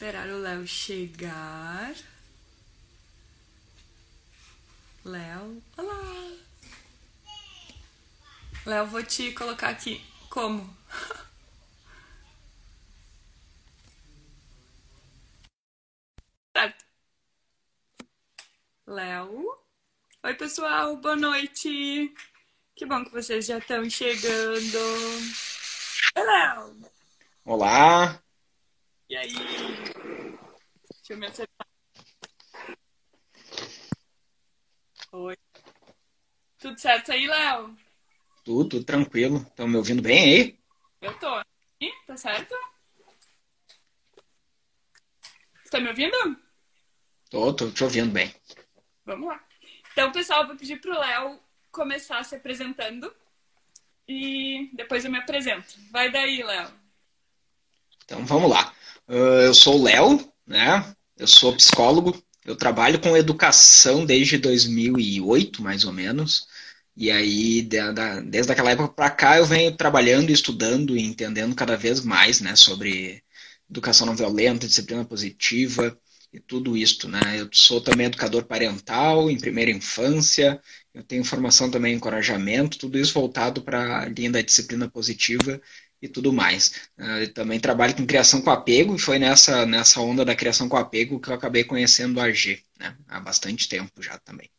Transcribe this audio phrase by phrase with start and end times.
[0.00, 1.94] Esperar o Léo chegar.
[5.04, 6.32] Léo, olá!
[8.64, 10.02] Léo, vou te colocar aqui.
[10.30, 10.74] Como?
[16.56, 16.84] certo.
[18.86, 19.58] Léo.
[20.22, 22.14] Oi, pessoal, boa noite.
[22.74, 24.78] Que bom que vocês já estão chegando.
[26.16, 26.90] Oi, Léo.
[27.44, 28.29] Olá.
[29.10, 29.34] E aí?
[29.34, 30.38] Deixa
[31.10, 31.66] eu me acertar.
[35.10, 35.36] Oi.
[36.56, 37.76] Tudo certo aí, Léo?
[38.44, 39.38] Tudo, tudo tranquilo.
[39.38, 40.58] Estão me ouvindo bem aí?
[41.00, 41.42] Eu tô.
[42.06, 42.54] Tá certo?
[45.64, 46.16] Você tá me ouvindo?
[47.30, 48.32] Tô, tô te ouvindo bem.
[49.04, 49.44] Vamos lá.
[49.90, 51.40] Então, pessoal, vou pedir pro Léo
[51.72, 53.12] começar se apresentando
[54.06, 55.74] e depois eu me apresento.
[55.90, 56.79] Vai daí, Léo.
[58.10, 58.74] Então vamos lá.
[59.08, 60.84] Uh, eu sou o Léo, né?
[61.16, 62.20] Eu sou psicólogo.
[62.44, 66.48] Eu trabalho com educação desde 2008, mais ou menos.
[66.96, 67.62] E aí,
[68.24, 72.56] desde aquela época para cá, eu venho trabalhando, estudando e entendendo cada vez mais né,
[72.56, 73.22] sobre
[73.70, 75.96] educação não violenta, disciplina positiva
[76.32, 77.08] e tudo isso.
[77.08, 77.20] Né?
[77.38, 80.60] Eu sou também educador parental em primeira infância,
[80.92, 85.60] eu tenho formação também em encorajamento, tudo isso voltado para a linha da disciplina positiva
[86.00, 86.90] e tudo mais.
[86.98, 90.76] Uh, também trabalho com criação com apego, e foi nessa, nessa onda da criação com
[90.76, 92.96] apego que eu acabei conhecendo a G, né?
[93.08, 94.50] há bastante tempo já também.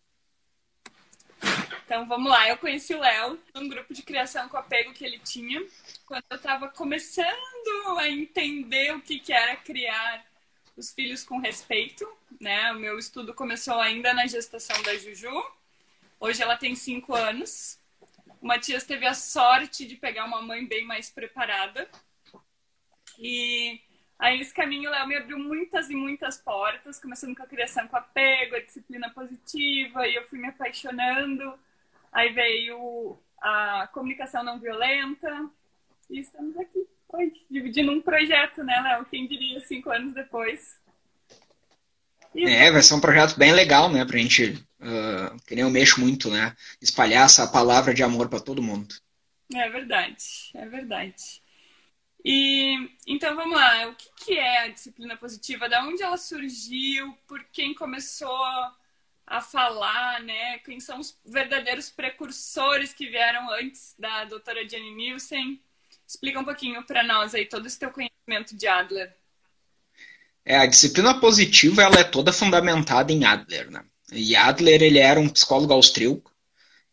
[1.86, 5.20] Então vamos lá, eu conheci o Léo num grupo de criação com apego que ele
[5.20, 5.62] tinha,
[6.06, 10.24] quando eu estava começando a entender o que, que era criar
[10.78, 12.08] os filhos com respeito,
[12.40, 12.72] né?
[12.72, 15.44] O meu estudo começou ainda na gestação da Juju.
[16.20, 17.78] Hoje ela tem cinco anos
[18.42, 21.88] o Matias teve a sorte de pegar uma mãe bem mais preparada.
[23.20, 23.80] E
[24.18, 27.88] aí, nesse caminho, o Léo me abriu muitas e muitas portas, começando com a criação
[27.88, 31.54] com apego, a disciplina positiva, e eu fui me apaixonando.
[32.12, 35.50] Aí veio a comunicação não violenta,
[36.10, 39.06] e estamos aqui hoje, dividindo um projeto, né, Léo?
[39.06, 40.80] Quem diria cinco anos depois.
[42.36, 46.00] É, vai ser um projeto bem legal, né, pra gente, uh, que nem eu mexo
[46.00, 48.96] muito, né, espalhar essa palavra de amor para todo mundo.
[49.54, 50.26] É verdade,
[50.56, 51.42] é verdade.
[52.24, 55.68] E então vamos lá, o que, que é a disciplina positiva?
[55.68, 57.18] Da onde ela surgiu?
[57.28, 58.46] Por quem começou
[59.26, 60.60] a falar, né?
[60.60, 65.60] Quem são os verdadeiros precursores que vieram antes da doutora Jenny Nielsen?
[66.06, 69.16] Explica um pouquinho para nós aí todo esse teu conhecimento de Adler.
[70.46, 73.72] É, a disciplina positiva ela é toda fundamentada em Adler.
[73.72, 73.84] Né?
[74.12, 76.32] E Adler ele era um psicólogo austríaco.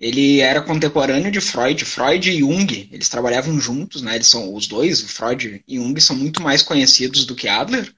[0.01, 1.85] Ele era contemporâneo de Freud.
[1.85, 4.15] Freud e Jung, eles trabalhavam juntos, né?
[4.15, 7.93] Eles são os dois, Freud e Jung, são muito mais conhecidos do que Adler,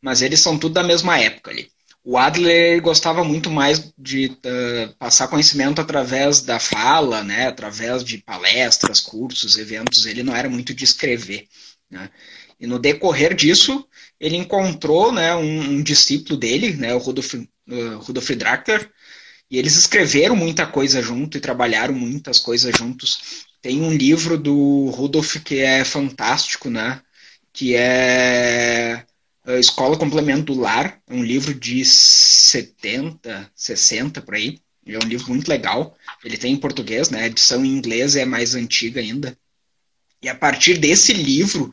[0.00, 1.68] mas eles são tudo da mesma época ali.
[2.04, 7.48] O Adler gostava muito mais de uh, passar conhecimento através da fala, né?
[7.48, 10.06] Através de palestras, cursos, eventos.
[10.06, 11.48] Ele não era muito de escrever,
[11.90, 12.08] né?
[12.60, 13.86] E no decorrer disso,
[14.20, 17.34] ele encontrou né, um, um discípulo dele, né, o Rudolf,
[17.70, 18.90] uh, Rudolf Dracker,
[19.50, 23.46] e eles escreveram muita coisa junto e trabalharam muitas coisas juntos.
[23.60, 27.02] Tem um livro do Rudolf que é fantástico, né?
[27.52, 29.04] Que é
[29.58, 34.58] Escola Complemento do Lar, é um livro de 70, 60 por aí.
[34.86, 35.96] É um livro muito legal.
[36.24, 37.22] Ele tem em português, né?
[37.22, 39.36] A edição em inglês é mais antiga ainda.
[40.22, 41.72] E a partir desse livro,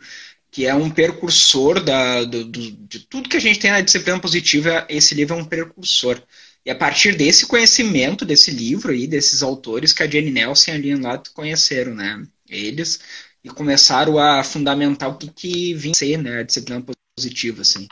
[0.51, 4.19] que é um precursor da, do, do, de tudo que a gente tem na disciplina
[4.19, 6.21] positiva, esse livro é um precursor.
[6.65, 10.73] E a partir desse conhecimento desse livro aí, desses autores que a Jenny Nelson e
[10.73, 12.25] a Lynn Latt conheceram, né?
[12.49, 12.99] Eles,
[13.43, 16.83] e começaram a fundamentar o que, que vinha ser né, a disciplina
[17.15, 17.87] positiva, assim.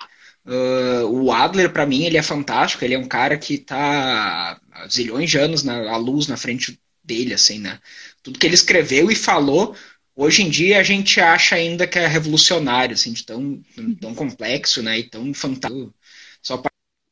[0.46, 4.88] Uh, o Adler, para mim, ele é fantástico, ele é um cara que está há
[4.88, 7.80] zilhões de anos na, luz na frente dele, assim, né?
[8.22, 9.76] Tudo que ele escreveu e falou
[10.16, 13.62] hoje em dia a gente acha ainda que é revolucionário, assim, de tão,
[14.00, 15.94] tão complexo, né, e tão fantástico.
[16.42, 16.64] Sou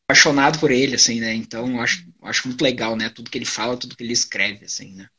[0.08, 3.78] apaixonado por ele, assim, né, então acho, acho muito legal, né, tudo que ele fala,
[3.78, 5.10] tudo que ele escreve, assim, né.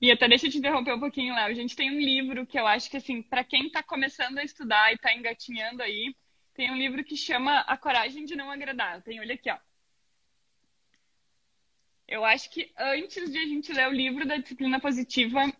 [0.00, 1.50] E até deixa eu te interromper um pouquinho, Léo.
[1.50, 4.42] A gente tem um livro que eu acho que, assim, para quem está começando a
[4.42, 6.16] estudar e está engatinhando aí,
[6.54, 9.02] tem um livro que chama A Coragem de Não Agradar.
[9.02, 9.58] Tem, olha aqui, ó.
[12.08, 15.52] Eu acho que antes de a gente ler o livro da disciplina positiva,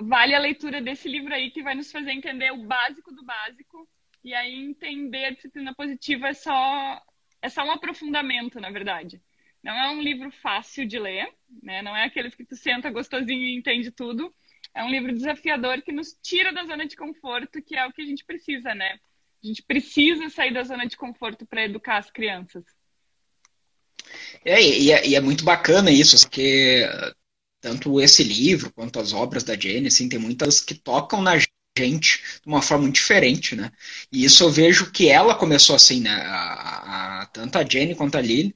[0.00, 3.88] vale a leitura desse livro aí que vai nos fazer entender o básico do básico
[4.22, 7.02] e aí entender a disciplina positiva é só
[7.42, 9.20] é só um aprofundamento, na verdade.
[9.62, 11.28] Não é um livro fácil de ler,
[11.62, 11.82] né?
[11.82, 14.34] Não é aqueles que tu senta gostosinho e entende tudo.
[14.74, 18.02] é um livro desafiador que nos tira da zona de conforto, que é o que
[18.02, 18.98] a gente precisa, né?
[19.42, 22.64] A gente precisa sair da zona de conforto para educar as crianças.
[24.44, 26.84] É, e é, e é, muito bacana isso, porque
[27.66, 31.36] tanto esse livro quanto as obras da Jenny, assim, tem muitas que tocam na
[31.76, 33.72] gente de uma forma muito diferente, né?
[34.12, 36.12] E isso eu vejo que ela começou assim, né?
[36.12, 38.54] A, a, tanto a Jenny quanto a Lily.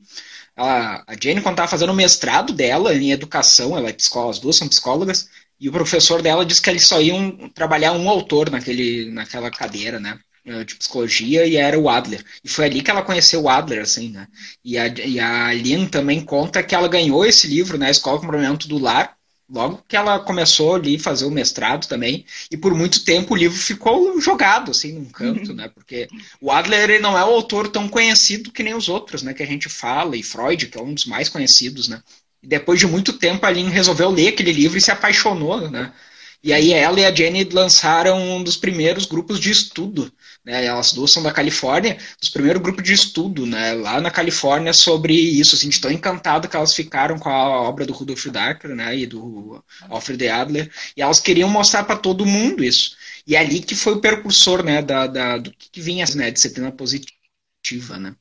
[0.56, 4.38] A, a Jenny, quando estava fazendo o mestrado dela em educação, ela é psicóloga, as
[4.38, 5.28] duas são psicólogas,
[5.58, 9.98] e o professor dela disse que eles só iam trabalhar um autor naquele, naquela cadeira,
[9.98, 10.20] né?
[10.44, 12.24] Eh, de psicologia e era o Adler.
[12.42, 14.26] E foi ali que ela conheceu o Adler, assim, né?
[14.64, 18.18] E a, e a Lynn também conta que ela ganhou esse livro na né, Escola
[18.18, 19.14] de Complemento do Lar,
[19.50, 23.36] logo que ela começou ali a fazer o mestrado também, e por muito tempo o
[23.36, 25.68] livro ficou jogado, assim, num canto, né?
[25.68, 26.08] Porque
[26.40, 29.34] o Adler ele não é um autor tão conhecido que nem os outros, né?
[29.34, 32.02] Que a gente fala, e Freud, que é um dos mais conhecidos, né?
[32.42, 35.92] E depois de muito tempo a Lynn resolveu ler aquele livro e se apaixonou, né?
[36.42, 40.12] E aí ela e a Jenny lançaram um dos primeiros grupos de estudo
[40.44, 40.64] né?
[40.64, 43.74] Elas duas são da Califórnia, dos primeiros grupos de estudo, né?
[43.74, 47.86] Lá na Califórnia sobre isso, assim, de tão encantado que elas ficaram com a obra
[47.86, 48.96] do Rudolf Darker, né?
[48.96, 52.96] E do Alfred Adler, e elas queriam mostrar para todo mundo isso.
[53.26, 54.82] E é ali que foi o percursor, né?
[54.82, 56.30] Da, da do que, vinha, né?
[56.30, 58.14] Disciplina positiva, né?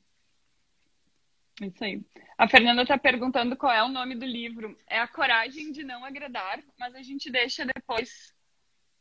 [1.60, 2.00] Isso aí.
[2.40, 4.74] A Fernanda está perguntando qual é o nome do livro.
[4.86, 8.32] É A Coragem de Não Agradar, mas a gente deixa depois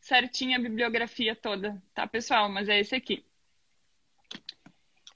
[0.02, 2.50] certinha a bibliografia toda, tá, pessoal?
[2.50, 3.24] Mas é esse aqui.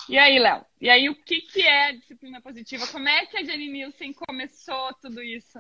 [0.08, 0.66] E aí, Léo?
[0.80, 2.88] E aí, o que, que é disciplina positiva?
[2.88, 5.60] Como é que a Jenny Nielsen começou tudo isso?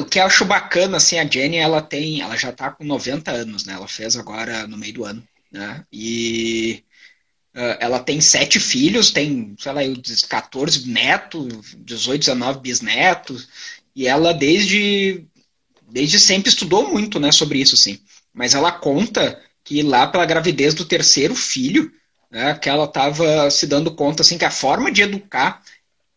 [0.00, 3.32] O que eu acho bacana, assim, a Jenny, ela tem, ela já tá com 90
[3.32, 3.72] anos, né?
[3.72, 5.84] Ela fez agora no meio do ano, né?
[5.92, 6.84] E
[7.80, 9.80] ela tem sete filhos, tem, sei lá,
[10.28, 13.48] 14 netos, 18, 19 bisnetos,
[13.94, 15.24] e ela desde
[15.88, 17.98] desde sempre estudou muito né, sobre isso, sim.
[18.34, 21.90] Mas ela conta que lá pela gravidez do terceiro filho,
[22.30, 25.62] né, que ela estava se dando conta assim que a forma de educar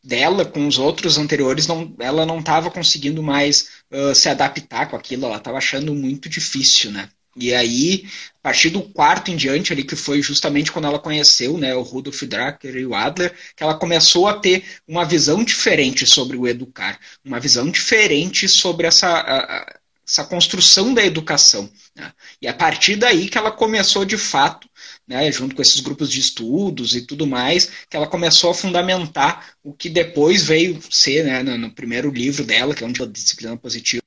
[0.03, 4.95] dela com os outros anteriores, não, ela não estava conseguindo mais uh, se adaptar com
[4.95, 7.09] aquilo, ela estava achando muito difícil, né?
[7.35, 8.05] E aí,
[8.39, 11.81] a partir do quarto em diante, ali, que foi justamente quando ela conheceu né, o
[11.81, 16.47] Rudolf Dracker e o Adler, que ela começou a ter uma visão diferente sobre o
[16.47, 21.69] educar, uma visão diferente sobre essa, a, essa construção da educação.
[21.95, 22.11] Né?
[22.41, 24.67] E a partir daí que ela começou, de fato,
[25.07, 29.53] né, junto com esses grupos de estudos e tudo mais, que ela começou a fundamentar
[29.63, 33.05] o que depois veio ser né, no, no primeiro livro dela, que é onde a
[33.05, 34.03] disciplina positiva,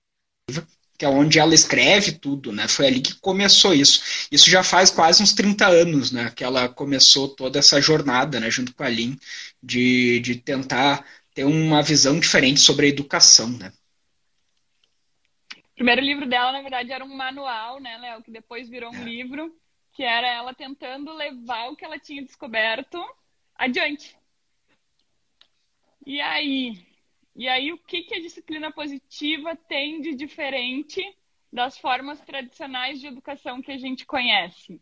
[1.03, 2.69] que é onde ela escreve tudo, né?
[2.69, 4.29] Foi ali que começou isso.
[4.31, 6.31] Isso já faz quase uns 30 anos, né?
[6.31, 8.49] Que ela começou toda essa jornada, né?
[8.49, 9.19] Junto com a Lin,
[9.61, 11.05] de, de tentar
[11.35, 13.73] ter uma visão diferente sobre a educação, né?
[15.57, 18.23] O primeiro livro dela, na verdade, era um manual, né, Léo?
[18.23, 19.05] Que depois virou um é.
[19.05, 19.53] livro,
[19.95, 23.05] que era ela tentando levar o que ela tinha descoberto
[23.57, 24.17] adiante.
[26.07, 26.79] E aí,
[27.35, 31.03] e aí, o que, que a disciplina positiva tem de diferente
[31.53, 34.81] das formas tradicionais de educação que a gente conhece?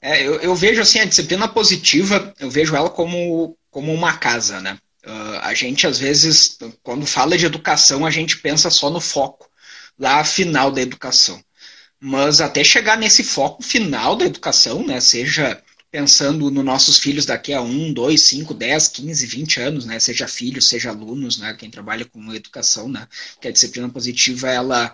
[0.00, 4.60] É, eu, eu, vejo assim a disciplina positiva, eu vejo ela como, como uma casa,
[4.60, 4.78] né?
[5.06, 9.50] Uh, a gente às vezes, quando fala de educação, a gente pensa só no foco
[9.98, 11.42] lá final da educação.
[11.98, 15.00] Mas até chegar nesse foco final da educação, né?
[15.00, 15.62] Seja
[15.94, 20.00] pensando nos nossos filhos daqui a 1, 2, 5, 10, 15, 20 anos, né?
[20.00, 21.54] Seja filhos, seja alunos, né?
[21.56, 23.06] Quem trabalha com educação, né?
[23.40, 24.92] Que a disciplina positiva, ela,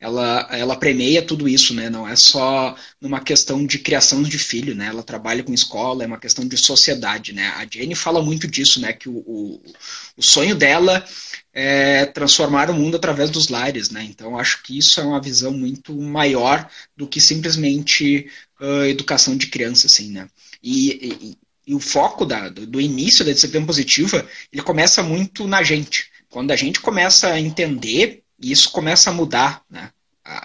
[0.00, 1.88] ela, ela premeia tudo isso, né?
[1.88, 4.86] Não é só numa questão de criação de filho, né?
[4.86, 7.46] Ela trabalha com escola, é uma questão de sociedade, né?
[7.50, 8.92] A Jenny fala muito disso, né?
[8.92, 9.62] Que o, o,
[10.16, 11.06] o sonho dela
[11.52, 14.04] é transformar o mundo através dos lares, né?
[14.04, 18.28] Então acho que isso é uma visão muito maior do que simplesmente
[18.60, 20.28] uh, educação de criança, assim, né?
[20.62, 25.46] E, e, e o foco da, do, do, início da disciplina positiva, ele começa muito
[25.46, 26.08] na gente.
[26.28, 29.90] Quando a gente começa a entender, isso começa a mudar, né?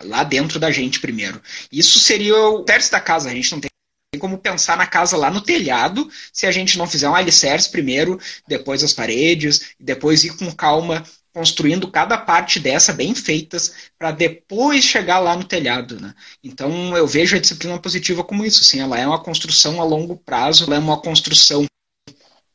[0.03, 1.39] Lá dentro da gente primeiro.
[1.71, 3.29] Isso seria o terço da casa.
[3.29, 3.69] A gente não tem
[4.17, 8.19] como pensar na casa lá no telhado se a gente não fizer um alicerce primeiro,
[8.47, 11.03] depois as paredes, depois ir com calma
[11.35, 16.13] construindo cada parte dessa bem feitas para depois chegar lá no telhado, né?
[16.41, 20.15] Então eu vejo a disciplina positiva como isso, assim, ela é uma construção a longo
[20.15, 21.65] prazo, ela é uma construção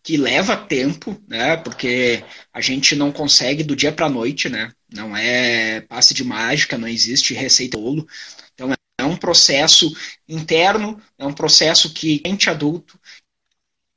[0.03, 1.59] que leva tempo, né?
[1.59, 2.25] Porque
[2.55, 4.73] a gente não consegue do dia para noite, né?
[4.91, 8.09] Não é passe de mágica, não existe receita bolo.
[8.55, 8.73] Então
[9.11, 9.95] um processo
[10.29, 12.99] interno, é um processo que gente adulto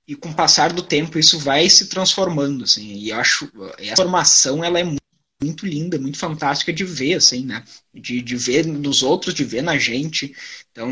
[0.08, 4.63] e com o passar do tempo isso vai se transformando, assim, e acho essa formação
[4.63, 5.03] ela é muito
[5.43, 7.63] muito linda, muito fantástica de ver, assim, né?
[7.93, 10.34] De, de ver nos outros, de ver na gente.
[10.72, 10.89] Então,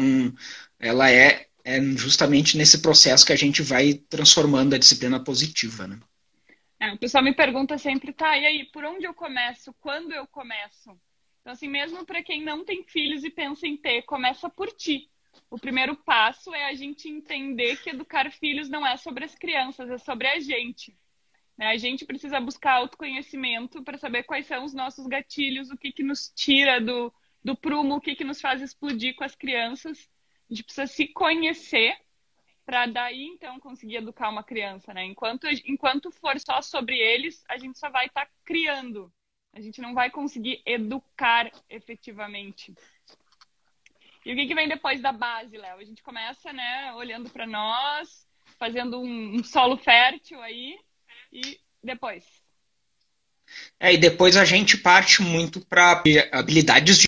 [0.77, 5.97] ela é, é justamente nesse processo que a gente vai transformando a disciplina positiva, né?
[6.79, 9.73] É, o pessoal me pergunta sempre, tá, e aí, por onde eu começo?
[9.79, 10.99] Quando eu começo?
[11.41, 15.09] Então, assim, mesmo para quem não tem filhos e pensa em ter, começa por ti.
[15.49, 19.89] O primeiro passo é a gente entender que educar filhos não é sobre as crianças,
[19.89, 20.95] é sobre a gente.
[21.57, 21.67] Né?
[21.67, 26.03] A gente precisa buscar autoconhecimento para saber quais são os nossos gatilhos, o que, que
[26.03, 30.09] nos tira do, do prumo, o que, que nos faz explodir com as crianças.
[30.49, 31.97] A gente precisa se conhecer
[32.65, 35.03] para daí então conseguir educar uma criança, né?
[35.03, 39.11] Enquanto, enquanto for só sobre eles, a gente só vai estar tá criando.
[39.53, 42.73] A gente não vai conseguir educar efetivamente.
[44.25, 45.77] E o que, que vem depois da base, Léo?
[45.77, 48.27] A gente começa, né, olhando para nós,
[48.57, 50.77] fazendo um, solo fértil aí,
[51.33, 52.23] e depois?
[53.79, 57.07] É, e depois a gente parte muito para habilidades de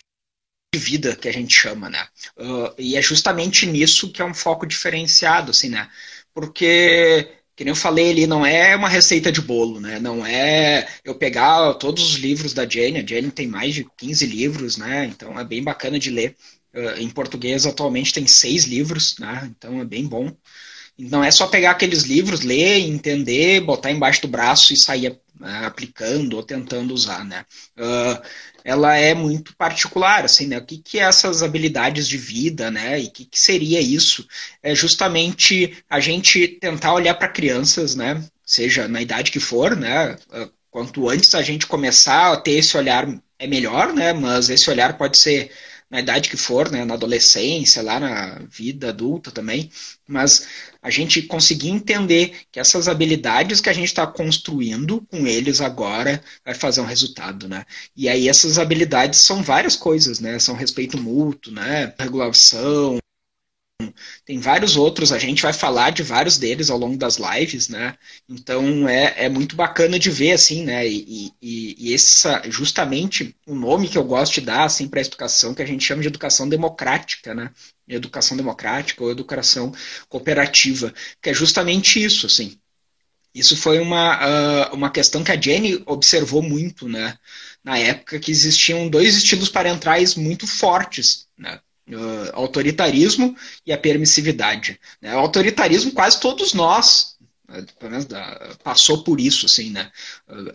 [0.75, 2.07] vida que a gente chama, né?
[2.35, 5.89] Uh, e é justamente nisso que é um foco diferenciado, assim, né?
[6.33, 9.99] Porque, que nem eu falei ali, não é uma receita de bolo, né?
[9.99, 14.25] Não é eu pegar todos os livros da Jane, a Jane tem mais de 15
[14.25, 15.05] livros, né?
[15.05, 16.35] Então é bem bacana de ler.
[16.73, 19.51] Uh, em português atualmente tem seis livros, né?
[19.55, 20.35] Então é bem bom.
[20.97, 25.65] Não é só pegar aqueles livros, ler, entender, botar embaixo do braço e sair né,
[25.65, 27.45] aplicando ou tentando usar, né?
[28.63, 30.57] Ela é muito particular, assim, né?
[30.57, 32.99] O que, que é essas habilidades de vida, né?
[32.99, 34.27] E o que, que seria isso?
[34.61, 38.23] É justamente a gente tentar olhar para crianças, né?
[38.45, 40.15] Seja na idade que for, né?
[40.31, 44.13] Uh, quanto antes a gente começar a ter esse olhar é melhor, né?
[44.13, 45.51] Mas esse olhar pode ser
[45.93, 49.69] na idade que for, né, na adolescência, lá na vida adulta também,
[50.07, 50.47] mas
[50.81, 56.19] a gente conseguir entender que essas habilidades que a gente está construindo com eles agora
[56.43, 57.63] vai fazer um resultado, né?
[57.95, 60.39] E aí essas habilidades são várias coisas, né?
[60.39, 61.93] São respeito mútuo, né?
[61.99, 62.97] Regulação,
[64.25, 67.97] tem vários outros, a gente vai falar de vários deles ao longo das lives, né?
[68.27, 70.87] Então é, é muito bacana de ver, assim, né?
[70.87, 75.05] E, e, e essa, justamente o nome que eu gosto de dar, assim, para a
[75.05, 77.51] educação, que a gente chama de educação democrática, né?
[77.87, 79.73] Educação democrática ou educação
[80.07, 82.57] cooperativa, que é justamente isso, assim.
[83.35, 87.17] Isso foi uma, uh, uma questão que a Jenny observou muito, né?
[87.63, 91.59] Na época que existiam dois estilos parentais muito fortes, né?
[91.89, 93.35] Uh, autoritarismo
[93.65, 94.79] e a permissividade.
[95.01, 95.15] Né?
[95.15, 97.13] O autoritarismo, quase todos nós,
[97.47, 98.07] né, pelo menos
[98.63, 99.91] passou por isso, assim, né?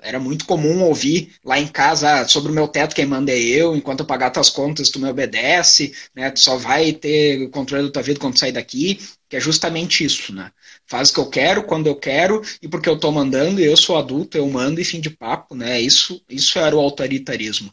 [0.02, 3.38] Era muito comum ouvir lá em casa ah, sobre o meu teto quem manda é
[3.38, 6.30] eu, enquanto eu pagar tuas contas tu me obedece, né?
[6.30, 10.34] Tu só vai ter controle da tua vida quando sair daqui, que é justamente isso,
[10.34, 10.50] né?
[10.88, 13.98] Faz o que eu quero, quando eu quero, e porque eu estou mandando, eu sou
[13.98, 15.78] adulto, eu mando e fim de papo, né?
[15.78, 17.72] Isso, isso era o autoritarismo.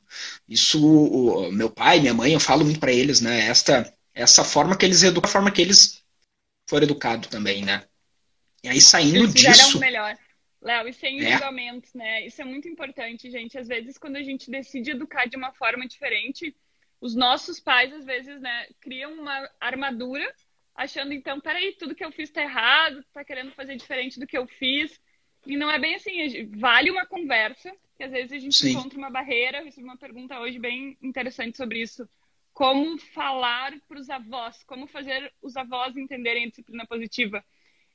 [0.50, 3.48] Isso, o, meu pai, minha mãe, eu falo muito para eles, né?
[3.48, 6.04] Esta, essa forma que eles educam, a forma que eles
[6.70, 7.86] foram educados também, né?
[8.62, 9.80] E aí saindo eles disso.
[9.80, 10.18] melhor.
[10.62, 11.32] Léo, e sem é.
[11.32, 12.26] julgamentos, né?
[12.26, 13.58] Isso é muito importante, gente.
[13.58, 16.54] Às vezes, quando a gente decide educar de uma forma diferente,
[17.00, 20.26] os nossos pais, às vezes, né, criam uma armadura
[20.76, 24.38] achando, então, peraí, tudo que eu fiz tá errado, tá querendo fazer diferente do que
[24.38, 25.00] eu fiz.
[25.46, 28.72] E não é bem assim, vale uma conversa, que às vezes a gente Sim.
[28.72, 29.60] encontra uma barreira.
[29.60, 32.08] Eu recebi uma pergunta hoje bem interessante sobre isso.
[32.54, 37.44] Como falar para os avós, como fazer os avós entenderem a disciplina positiva.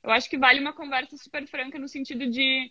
[0.03, 2.71] Eu acho que vale uma conversa super franca no sentido de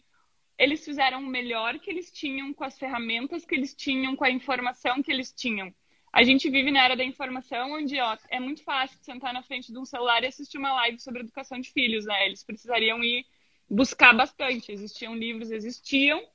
[0.58, 4.32] eles fizeram o melhor que eles tinham com as ferramentas que eles tinham, com a
[4.32, 5.74] informação que eles tinham
[6.12, 9.72] a gente vive na era da informação, onde ó, é muito fácil sentar na frente
[9.72, 12.26] de um celular e assistir uma live sobre educação de filhos, né?
[12.26, 13.26] Eles precisariam ir
[13.70, 14.72] buscar bastante.
[14.72, 16.26] Existiam livros, existiam,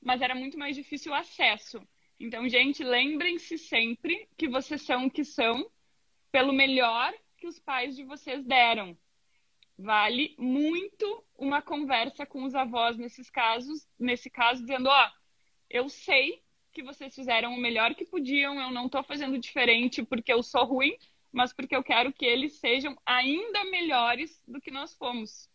[0.00, 1.80] mas era muito mais difícil o acesso.
[2.18, 5.70] Então, gente, lembrem-se sempre que vocês são o que são
[6.30, 8.96] pelo melhor que os pais de vocês deram.
[9.78, 15.10] Vale muito uma conversa com os avós nesses casos, nesse caso, dizendo, ó,
[15.68, 20.32] eu sei que vocês fizeram o melhor que podiam, eu não estou fazendo diferente porque
[20.32, 20.96] eu sou ruim,
[21.30, 25.48] mas porque eu quero que eles sejam ainda melhores do que nós fomos.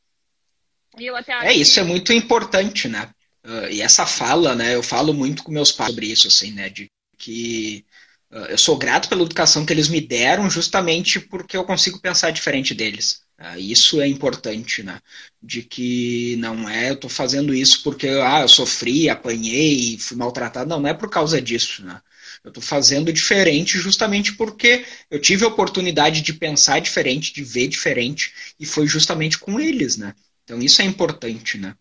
[0.97, 1.79] E eu até é, isso que...
[1.79, 3.09] é muito importante, né?
[3.43, 4.75] Uh, e essa fala, né?
[4.75, 6.69] Eu falo muito com meus pais sobre isso, assim, né?
[6.69, 7.85] De que
[8.31, 12.31] uh, eu sou grato pela educação que eles me deram justamente porque eu consigo pensar
[12.31, 13.21] diferente deles.
[13.39, 14.99] Uh, isso é importante, né?
[15.41, 20.67] De que não é eu estou fazendo isso porque ah, eu sofri, apanhei, fui maltratado.
[20.67, 22.01] Não, não é por causa disso, né?
[22.43, 27.67] Eu estou fazendo diferente justamente porque eu tive a oportunidade de pensar diferente, de ver
[27.67, 30.15] diferente, e foi justamente com eles, né?
[30.43, 31.75] Então isso é importante, né?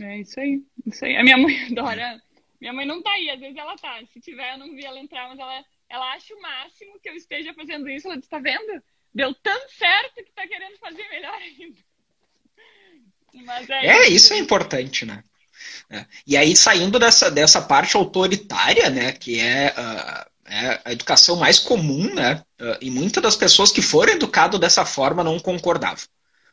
[0.00, 1.16] É isso aí, isso aí.
[1.16, 2.22] A minha mãe adora
[2.60, 4.00] Minha mãe não tá aí, às vezes ela tá.
[4.12, 7.14] Se tiver, eu não vi ela entrar, mas ela, ela acha o máximo que eu
[7.14, 8.06] esteja fazendo isso.
[8.06, 8.82] Ela diz, tá vendo?
[9.14, 11.76] Deu tão certo que tá querendo fazer melhor ainda.
[13.70, 15.22] É, é isso, é importante, né?
[15.90, 16.06] É.
[16.26, 21.58] E aí, saindo dessa, dessa parte autoritária, né, que é, uh, é a educação mais
[21.58, 26.04] comum, né, uh, e muitas das pessoas que foram educadas dessa forma não concordavam.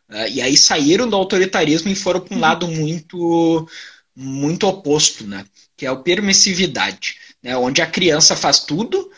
[0.10, 2.42] Uh, e aí saíram do autoritarismo e foram para um uhum.
[2.42, 3.70] lado muito,
[4.13, 5.46] muito oposto, né,
[5.78, 9.10] que é a permissividade, né, onde a criança faz tudo,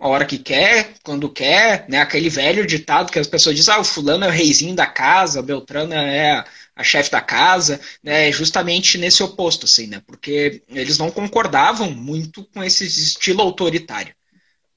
[0.00, 2.00] a hora que quer, quando quer, né?
[2.00, 5.40] Aquele velho ditado que as pessoas dizem, ah, o fulano é o reizinho da casa,
[5.40, 6.44] a Beltrana é
[6.78, 12.44] a chefe da casa, né, justamente nesse oposto, assim, né, porque eles não concordavam muito
[12.44, 14.14] com esse estilo autoritário.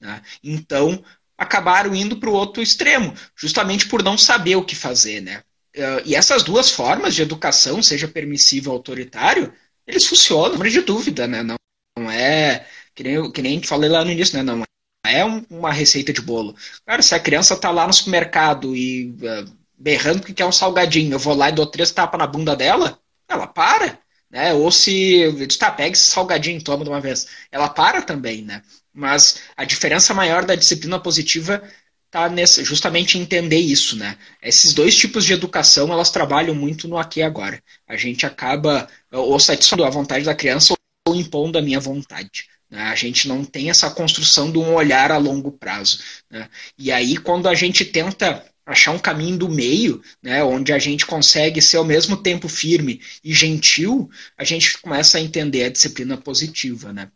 [0.00, 1.02] Né, então,
[1.38, 5.42] acabaram indo para o outro extremo, justamente por não saber o que fazer, né.
[5.74, 9.54] Eh, e essas duas formas de educação, seja permissivo ou autoritário,
[9.86, 11.54] eles funcionam, não de dúvida, né, não,
[11.96, 14.64] não é, que nem, que nem falei lá no início, né, não
[15.04, 16.54] é uma receita de bolo.
[16.86, 21.12] Cara, se a criança está lá no supermercado e uh, berrando que quer um salgadinho,
[21.12, 23.98] eu vou lá e dou três tapas na bunda dela, ela para.
[24.30, 24.54] Né?
[24.54, 25.24] Ou se
[25.58, 27.26] tá, pega esse salgadinho toma de uma vez.
[27.50, 28.62] Ela para também, né?
[28.94, 31.62] Mas a diferença maior da disciplina positiva
[32.10, 34.16] tá nesse, justamente entender isso, né?
[34.42, 37.62] Esses dois tipos de educação, elas trabalham muito no aqui e agora.
[37.86, 40.74] A gente acaba ou satisfazendo a vontade da criança
[41.08, 42.48] ou impondo a minha vontade.
[42.72, 42.80] Né?
[42.84, 46.00] A gente não tem essa construção de um olhar a longo prazo.
[46.30, 46.48] Né?
[46.78, 51.04] E aí, quando a gente tenta achar um caminho do meio, né, onde a gente
[51.04, 56.16] consegue ser ao mesmo tempo firme e gentil, a gente começa a entender a disciplina
[56.16, 57.10] positiva, né?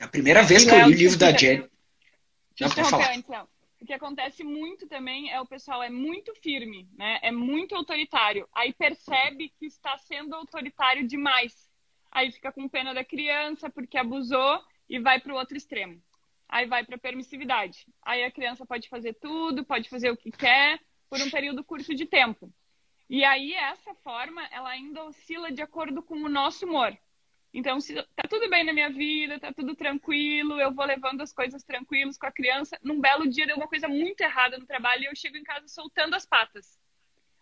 [0.00, 1.64] A primeira vez que eu li o livro da Jenny...
[2.58, 3.14] Não, pode falar.
[3.14, 3.46] Então,
[3.80, 7.18] o que acontece muito também é o pessoal é muito firme, né?
[7.22, 8.48] É muito autoritário.
[8.54, 11.54] Aí percebe que está sendo autoritário demais.
[12.10, 16.02] Aí fica com pena da criança porque abusou e vai para o outro extremo
[16.50, 17.86] aí vai para permissividade.
[18.02, 21.94] Aí a criança pode fazer tudo, pode fazer o que quer por um período curto
[21.94, 22.52] de tempo.
[23.08, 26.96] E aí essa forma, ela ainda oscila de acordo com o nosso humor.
[27.52, 31.32] Então, se tá tudo bem na minha vida, tá tudo tranquilo, eu vou levando as
[31.32, 32.78] coisas tranquilos com a criança.
[32.82, 35.66] Num belo dia deu uma coisa muito errada no trabalho e eu chego em casa
[35.66, 36.78] soltando as patas.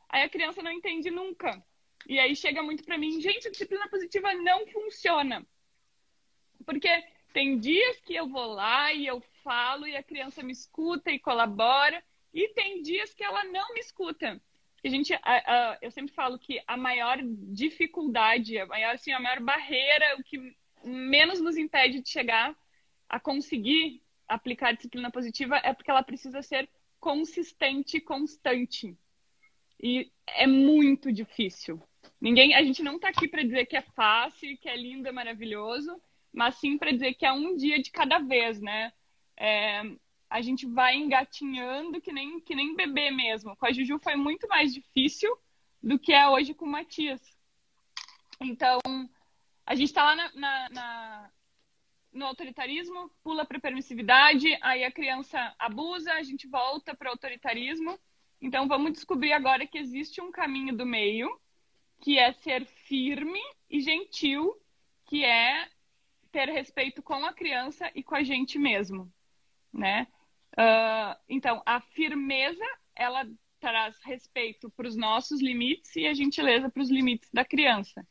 [0.09, 1.63] Aí a criança não entende nunca.
[2.07, 5.47] E aí chega muito para mim, gente, a disciplina positiva não funciona.
[6.65, 6.89] Porque
[7.39, 11.21] tem dias que eu vou lá e eu falo e a criança me escuta e
[11.21, 12.03] colabora,
[12.35, 14.43] e tem dias que ela não me escuta.
[14.85, 19.21] A gente, a, a, eu sempre falo que a maior dificuldade, a maior, assim, a
[19.21, 22.57] maior barreira, o que menos nos impede de chegar
[23.09, 28.99] a conseguir aplicar disciplina positiva é porque ela precisa ser consistente constante.
[29.81, 31.81] E é muito difícil.
[32.21, 35.13] Ninguém, a gente não está aqui para dizer que é fácil, que é lindo, é
[35.13, 36.03] maravilhoso,
[36.39, 38.93] mas sim para dizer que é um dia de cada vez, né?
[39.37, 39.83] É,
[40.31, 43.57] a gente vai engatinhando que nem, que nem bebê mesmo.
[43.57, 45.37] Com a Juju foi muito mais difícil
[45.83, 47.21] do que é hoje com o Matias.
[48.41, 48.79] Então,
[49.67, 51.31] a gente está lá na, na, na,
[52.13, 57.99] no autoritarismo, pula para permissividade, aí a criança abusa, a gente volta para autoritarismo.
[58.41, 61.29] Então, vamos descobrir agora que existe um caminho do meio,
[62.01, 64.55] que é ser firme e gentil,
[65.05, 65.69] que é
[66.31, 69.13] ter respeito com a criança e com a gente mesmo,
[69.73, 70.07] né?
[70.53, 72.65] Uh, então, a firmeza,
[72.95, 73.27] ela
[73.61, 78.07] traz respeito para os nossos limites e a gentileza para os limites da criança.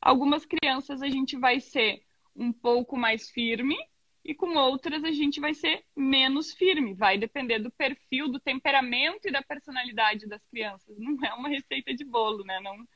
[0.00, 2.02] Algumas crianças a gente vai ser
[2.34, 3.76] um pouco mais firme
[4.24, 6.94] e com outras a gente vai ser menos firme.
[6.94, 10.96] Vai depender do perfil, do temperamento e da personalidade das crianças.
[10.98, 12.60] Não é uma receita de bolo, né?
[12.60, 12.86] Não,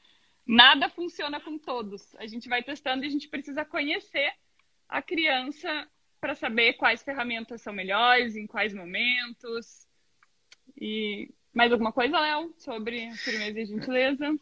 [0.47, 2.15] nada funciona com todos.
[2.17, 4.33] A gente vai testando e a gente precisa conhecer
[4.89, 5.89] a criança
[6.21, 9.87] para saber quais ferramentas são melhores, em quais momentos.
[10.81, 14.35] E mais alguma coisa, Léo, sobre firmeza e gentileza?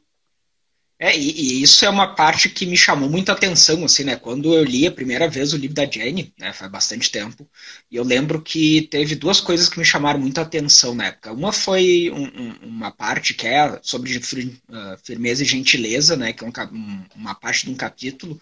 [1.05, 4.15] É, e, e, isso é uma parte que me chamou muita atenção, assim, né?
[4.15, 6.53] Quando eu li a primeira vez o livro da Jenny, né?
[6.53, 7.51] Faz bastante tempo.
[7.91, 11.33] E eu lembro que teve duas coisas que me chamaram muita atenção na época.
[11.33, 14.23] Uma foi um, um, uma parte que é sobre uh,
[15.03, 16.33] firmeza e gentileza, né?
[16.33, 18.41] Que é um, uma parte de um capítulo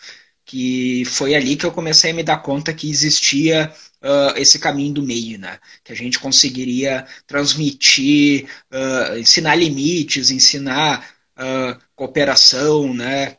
[0.51, 4.95] que foi ali que eu comecei a me dar conta que existia uh, esse caminho
[4.95, 5.61] do meio, né?
[5.85, 11.09] Que a gente conseguiria transmitir, uh, ensinar limites, ensinar
[11.39, 13.37] uh, cooperação, né?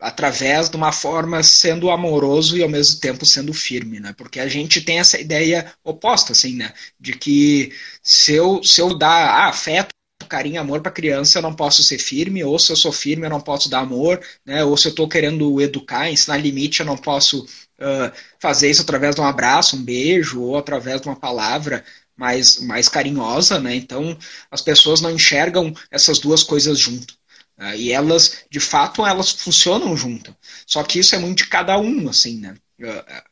[0.00, 4.14] através de uma forma sendo amoroso e ao mesmo tempo sendo firme, né?
[4.16, 6.72] Porque a gente tem essa ideia oposta, assim, né?
[6.98, 7.70] De que
[8.02, 9.94] se eu, se eu dar ah, afeto,
[10.32, 13.26] carinho e amor para criança, eu não posso ser firme, ou se eu sou firme,
[13.26, 14.64] eu não posso dar amor, né?
[14.64, 19.14] ou se eu estou querendo educar, ensinar limite, eu não posso uh, fazer isso através
[19.14, 21.84] de um abraço, um beijo, ou através de uma palavra
[22.16, 23.60] mais, mais carinhosa.
[23.60, 23.76] Né?
[23.76, 24.16] Então,
[24.50, 27.12] as pessoas não enxergam essas duas coisas junto.
[27.58, 30.34] Uh, e elas, de fato, elas funcionam junto.
[30.66, 32.54] Só que isso é muito de cada um, assim, né?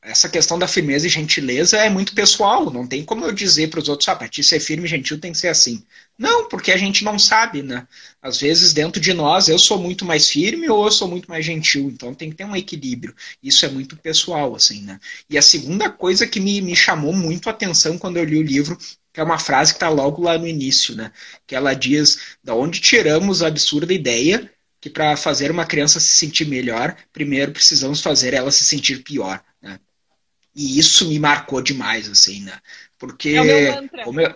[0.02, 2.70] Essa questão da firmeza e gentileza é muito pessoal.
[2.70, 5.18] Não tem como eu dizer para os outros, ah, para ti ser firme e gentil
[5.18, 5.82] tem que ser assim.
[6.18, 7.86] Não, porque a gente não sabe, né?
[8.22, 11.44] Às vezes, dentro de nós, eu sou muito mais firme ou eu sou muito mais
[11.44, 11.88] gentil.
[11.88, 13.14] Então tem que ter um equilíbrio.
[13.42, 15.00] Isso é muito pessoal, assim, né?
[15.28, 18.42] E a segunda coisa que me, me chamou muito a atenção quando eu li o
[18.42, 18.78] livro
[19.12, 21.12] que é uma frase que está logo lá no início, né?
[21.46, 24.48] Que ela diz: da onde tiramos a absurda ideia
[24.80, 29.42] que para fazer uma criança se sentir melhor, primeiro precisamos fazer ela se sentir pior,
[29.60, 29.78] né?
[30.54, 32.58] E isso me marcou demais, assim, né?
[32.98, 33.88] Porque é.
[34.04, 34.34] Como eu,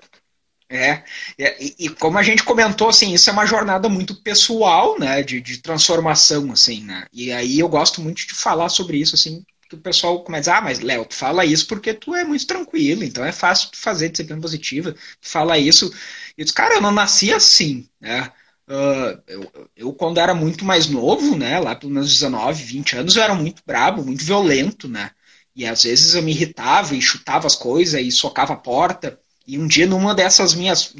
[0.68, 1.04] é,
[1.38, 5.40] e, e, como a gente comentou, assim, isso é uma jornada muito pessoal, né, de,
[5.40, 9.76] de transformação, assim, né, e aí eu gosto muito de falar sobre isso, assim, que
[9.76, 13.24] o pessoal começa, ah, mas Léo, tu fala isso porque tu é muito tranquilo, então
[13.24, 15.92] é fácil tu fazer disciplina positiva, tu fala isso,
[16.36, 18.32] e eu disse, cara, eu não nasci assim, né,
[18.66, 23.16] Uh, eu, eu, quando era muito mais novo, né, lá pelos meus 19, 20 anos,
[23.16, 25.10] eu era muito brabo, muito violento, né?
[25.54, 29.18] E às vezes eu me irritava e chutava as coisas e socava a porta.
[29.46, 30.94] E um dia, numa dessas minhas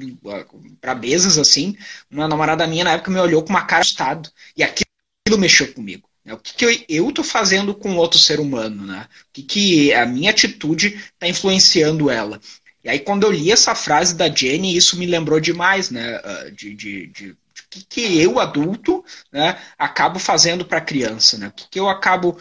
[0.80, 1.76] brabezas, assim,
[2.10, 4.30] uma namorada minha na época me olhou com uma cara assustada.
[4.56, 6.08] E aquilo mexeu comigo.
[6.24, 6.34] Né?
[6.34, 9.08] O que, que eu, eu tô fazendo com outro ser humano, né?
[9.22, 12.40] O que, que a minha atitude está influenciando ela.
[12.84, 16.18] E aí, quando eu li essa frase da Jenny, isso me lembrou demais, né?
[16.18, 17.36] Uh, de, de, de
[17.74, 21.48] que, que eu, adulto, né, acabo fazendo para a criança, né?
[21.48, 22.38] O que, que eu acabo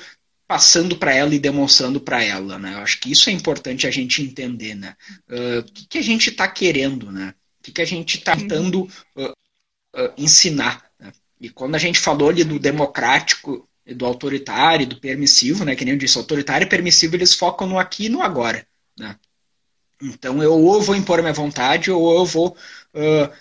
[0.47, 2.73] passando para ela e demonstrando para ela, né?
[2.75, 4.95] Eu acho que isso é importante a gente entender, né?
[5.29, 7.33] Uh, o que, que, a gente está querendo, né?
[7.59, 8.83] O que, que a gente está tentando
[9.15, 9.31] uh,
[9.95, 10.83] uh, ensinar.
[10.99, 11.11] Né?
[11.39, 15.75] E quando a gente falou ali do democrático, do autoritário, do permissivo, né?
[15.75, 18.65] Que nem eu disse, autoritário e permissivo eles focam no aqui e no agora,
[18.97, 19.17] né?
[20.01, 22.57] Então eu ou vou impor minha vontade ou eu vou
[22.93, 23.33] uh,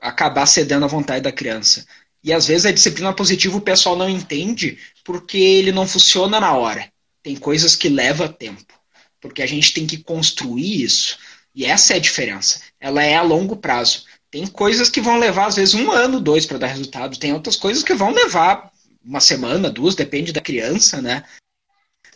[0.00, 1.86] acabar cedendo à vontade da criança.
[2.22, 6.54] E às vezes a disciplina positiva o pessoal não entende porque ele não funciona na
[6.54, 6.90] hora.
[7.22, 8.74] Tem coisas que levam tempo.
[9.20, 11.18] Porque a gente tem que construir isso.
[11.54, 12.60] E essa é a diferença.
[12.80, 14.04] Ela é a longo prazo.
[14.30, 17.18] Tem coisas que vão levar, às vezes, um ano, dois para dar resultado.
[17.18, 18.70] Tem outras coisas que vão levar
[19.04, 21.24] uma semana, duas, depende da criança, né?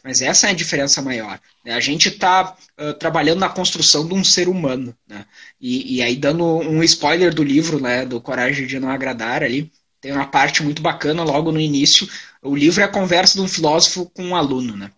[0.03, 1.39] Mas essa é a diferença maior.
[1.65, 1.73] Né?
[1.73, 4.97] A gente está uh, trabalhando na construção de um ser humano.
[5.07, 5.25] Né?
[5.61, 9.71] E, e, aí, dando um spoiler do livro, né, do Coragem de Não Agradar, ali,
[10.01, 12.09] tem uma parte muito bacana logo no início.
[12.43, 14.77] O livro é a conversa de um filósofo com um aluno.
[14.77, 14.91] Né?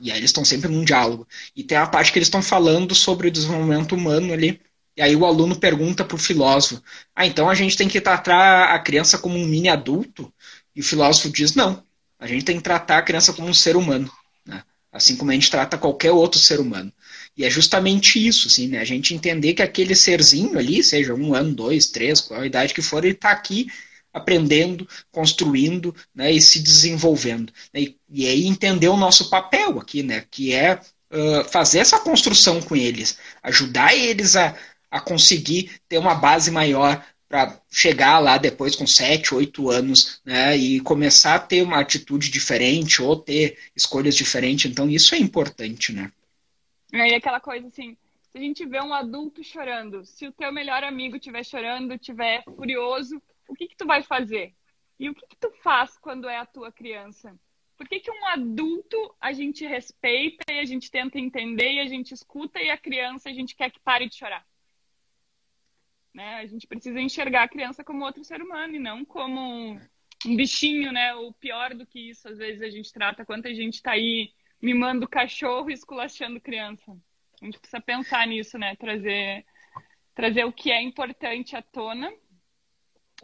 [0.00, 1.26] E aí eles estão sempre num diálogo.
[1.54, 4.60] E tem a parte que eles estão falando sobre o desenvolvimento humano ali.
[4.96, 6.82] E aí o aluno pergunta para o filósofo:
[7.14, 10.30] Ah, então a gente tem que tratar a criança como um mini adulto?
[10.74, 11.82] E o filósofo diz: Não,
[12.18, 14.10] a gente tem que tratar a criança como um ser humano
[14.92, 16.92] assim como a gente trata qualquer outro ser humano.
[17.36, 18.78] E é justamente isso, assim, né?
[18.78, 22.74] A gente entender que aquele serzinho ali, seja um ano, dois, três, qual a idade
[22.74, 23.68] que for, ele está aqui
[24.12, 27.50] aprendendo, construindo né, e se desenvolvendo.
[27.72, 27.80] Né?
[27.80, 30.26] E, e, aí entender o nosso papel aqui, né?
[30.30, 34.54] Que é uh, fazer essa construção com eles, ajudar eles a,
[34.90, 40.54] a conseguir ter uma base maior para chegar lá depois com 7, 8 anos né,
[40.54, 44.70] e começar a ter uma atitude diferente ou ter escolhas diferentes.
[44.70, 46.12] Então, isso é importante, né?
[46.92, 50.52] É, e aquela coisa assim, se a gente vê um adulto chorando, se o teu
[50.52, 53.16] melhor amigo estiver chorando, estiver furioso,
[53.48, 54.52] o que, que tu vai fazer?
[55.00, 57.34] E o que, que tu faz quando é a tua criança?
[57.78, 61.86] Por que, que um adulto a gente respeita e a gente tenta entender e a
[61.86, 64.44] gente escuta e a criança a gente quer que pare de chorar?
[66.14, 66.36] Né?
[66.36, 70.92] A gente precisa enxergar a criança como outro ser humano e não como um, bichinho,
[70.92, 71.14] né?
[71.14, 75.08] O pior do que isso, às vezes a gente trata quanta gente está aí mimando
[75.08, 76.96] cachorro e esculachando criança.
[77.40, 78.76] A gente precisa pensar nisso, né?
[78.76, 79.44] Trazer,
[80.14, 82.12] trazer o que é importante à tona.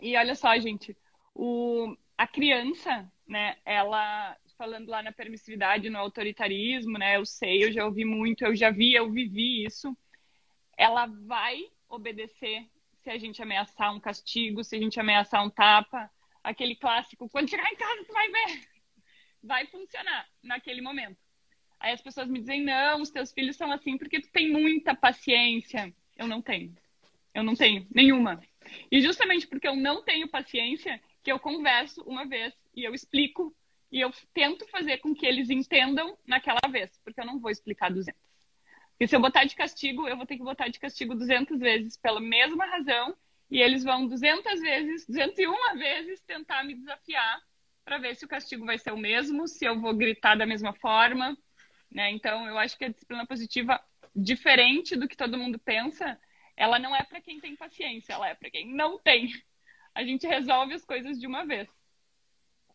[0.00, 0.96] E olha só, gente,
[1.34, 3.56] o, a criança, né?
[3.64, 7.16] Ela falando lá na permissividade, no autoritarismo, né?
[7.16, 9.96] Eu sei, eu já ouvi muito, eu já vi, eu vivi isso.
[10.76, 12.66] Ela vai obedecer
[13.08, 16.10] se a gente ameaçar um castigo, se a gente ameaçar um tapa,
[16.44, 18.68] aquele clássico, quando chegar em casa, tu vai ver.
[19.42, 21.16] Vai funcionar naquele momento.
[21.80, 24.94] Aí as pessoas me dizem, não, os teus filhos são assim porque tu tem muita
[24.94, 25.90] paciência.
[26.18, 26.76] Eu não tenho.
[27.32, 28.42] Eu não tenho nenhuma.
[28.92, 33.56] E justamente porque eu não tenho paciência, que eu converso uma vez e eu explico
[33.90, 37.90] e eu tento fazer com que eles entendam naquela vez, porque eu não vou explicar
[37.90, 38.20] 200.
[39.00, 41.96] E se eu botar de castigo, eu vou ter que botar de castigo 200 vezes
[41.96, 43.16] pela mesma razão
[43.50, 47.40] e eles vão 200 vezes, 201 vezes tentar me desafiar
[47.84, 50.74] para ver se o castigo vai ser o mesmo, se eu vou gritar da mesma
[50.74, 51.36] forma,
[51.90, 52.10] né?
[52.10, 53.82] Então, eu acho que a disciplina positiva,
[54.14, 56.20] diferente do que todo mundo pensa,
[56.56, 59.30] ela não é para quem tem paciência, ela é para quem não tem.
[59.94, 61.68] A gente resolve as coisas de uma vez.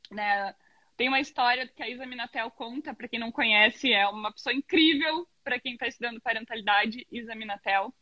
[0.10, 0.56] Né?
[1.04, 4.54] Tem uma história que a Isa Minatel conta, para quem não conhece, é uma pessoa
[4.56, 7.94] incrível para quem está estudando parentalidade, Isa Minatel.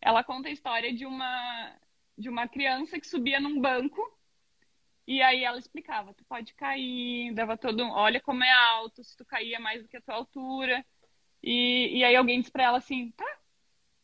[0.00, 1.78] Ela conta a história de uma
[2.18, 4.02] de uma criança que subia num banco
[5.06, 9.24] e aí ela explicava, tu pode cair, dava todo, olha como é alto, se tu
[9.24, 10.84] cair é mais do que a tua altura.
[11.40, 13.38] E, e aí alguém disse para ela assim, tá,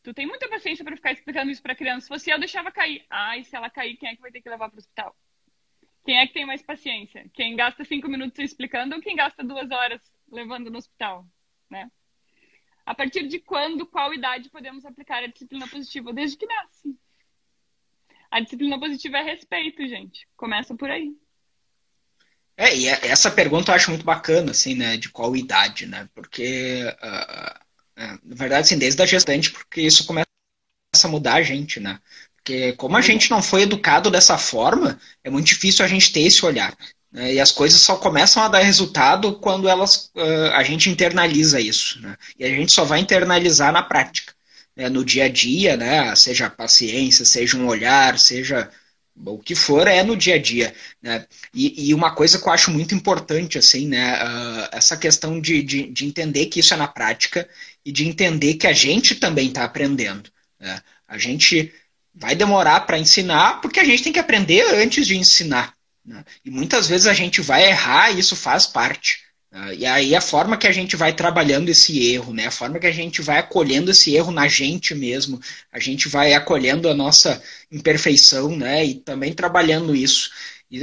[0.01, 2.03] tu tem muita paciência para ficar explicando isso para criança.
[2.03, 3.05] Se fosse eu, deixava cair.
[3.09, 5.13] Ai, se ela cair, quem é que vai ter que levar para o hospital?
[6.07, 7.29] Quem é que tem mais paciência?
[7.33, 9.99] Quem gasta cinco minutos explicando ou quem gasta duas horas
[10.31, 11.27] levando no hospital,
[11.69, 11.91] né?
[12.85, 16.13] A partir de quando, qual idade podemos aplicar a disciplina positiva?
[16.13, 16.97] Desde que nasce.
[18.31, 20.25] A disciplina positiva é respeito, gente.
[20.37, 21.13] Começa por aí.
[22.55, 24.95] É, e é, essa pergunta eu acho muito bacana, assim, né?
[24.95, 26.07] De qual idade, né?
[26.15, 30.25] Porque, uh, uh, na verdade, assim, desde a gestante, porque isso começa
[31.03, 31.99] a mudar a gente, né?
[32.47, 36.21] Porque como a gente não foi educado dessa forma, é muito difícil a gente ter
[36.21, 36.73] esse olhar.
[37.11, 37.33] Né?
[37.33, 42.01] E as coisas só começam a dar resultado quando elas, uh, a gente internaliza isso.
[42.01, 42.15] Né?
[42.39, 44.33] E a gente só vai internalizar na prática.
[44.77, 44.87] Né?
[44.87, 46.15] No dia a dia, né?
[46.15, 48.71] seja paciência, seja um olhar, seja
[49.25, 50.73] o que for, é no dia a dia.
[51.01, 51.25] Né?
[51.53, 54.23] E, e uma coisa que eu acho muito importante, assim, né?
[54.23, 57.49] Uh, essa questão de, de, de, entender que isso é na prática
[57.83, 60.29] e de entender que a gente também está aprendendo.
[60.59, 60.79] Né?
[61.07, 61.73] A gente
[62.19, 65.73] vai demorar para ensinar, porque a gente tem que aprender antes de ensinar.
[66.03, 66.23] Né?
[66.43, 69.19] E muitas vezes a gente vai errar e isso faz parte.
[69.51, 69.75] Né?
[69.75, 72.47] E aí a forma que a gente vai trabalhando esse erro, né?
[72.47, 75.39] a forma que a gente vai acolhendo esse erro na gente mesmo,
[75.71, 78.83] a gente vai acolhendo a nossa imperfeição né?
[78.83, 80.31] e também trabalhando isso.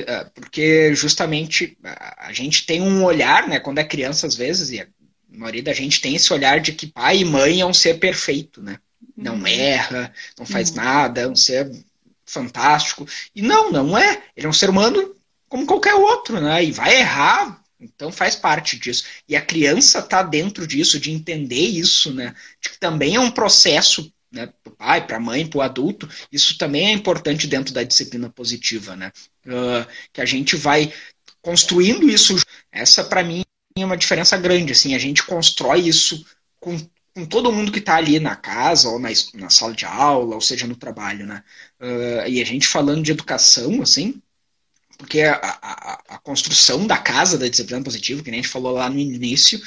[0.07, 1.77] Ah, porque justamente
[2.17, 3.59] a gente tem um olhar, né?
[3.59, 4.87] quando é criança às vezes, e a
[5.29, 8.63] maioria da gente tem esse olhar de que pai e mãe é um ser perfeito,
[8.63, 8.79] né?
[9.25, 10.77] Não erra, não faz uhum.
[10.77, 11.71] nada, é um ser
[12.27, 13.07] fantástico.
[13.35, 14.23] E não, não é.
[14.37, 15.15] Ele é um ser humano
[15.49, 16.65] como qualquer outro, né?
[16.65, 19.05] E vai errar, então faz parte disso.
[19.29, 22.35] E a criança está dentro disso, de entender isso, né?
[22.61, 24.53] De que também é um processo, né?
[24.63, 26.09] Para o pai, para a mãe, para o adulto.
[26.31, 29.13] Isso também é importante dentro da disciplina positiva, né?
[29.47, 30.93] Uh, que a gente vai
[31.41, 32.37] construindo isso.
[32.73, 33.45] Essa, para mim,
[33.77, 34.73] é uma diferença grande.
[34.73, 36.25] Assim, a gente constrói isso
[36.59, 36.77] com
[37.15, 40.41] com todo mundo que está ali na casa, ou na, na, sala de aula, ou
[40.41, 41.45] seja, no trabalho, né?
[41.81, 44.21] Uh, e a gente falando de educação, assim,
[44.99, 48.73] porque a, a, a, construção da casa da disciplina positiva, que nem a gente falou
[48.73, 49.61] lá no início,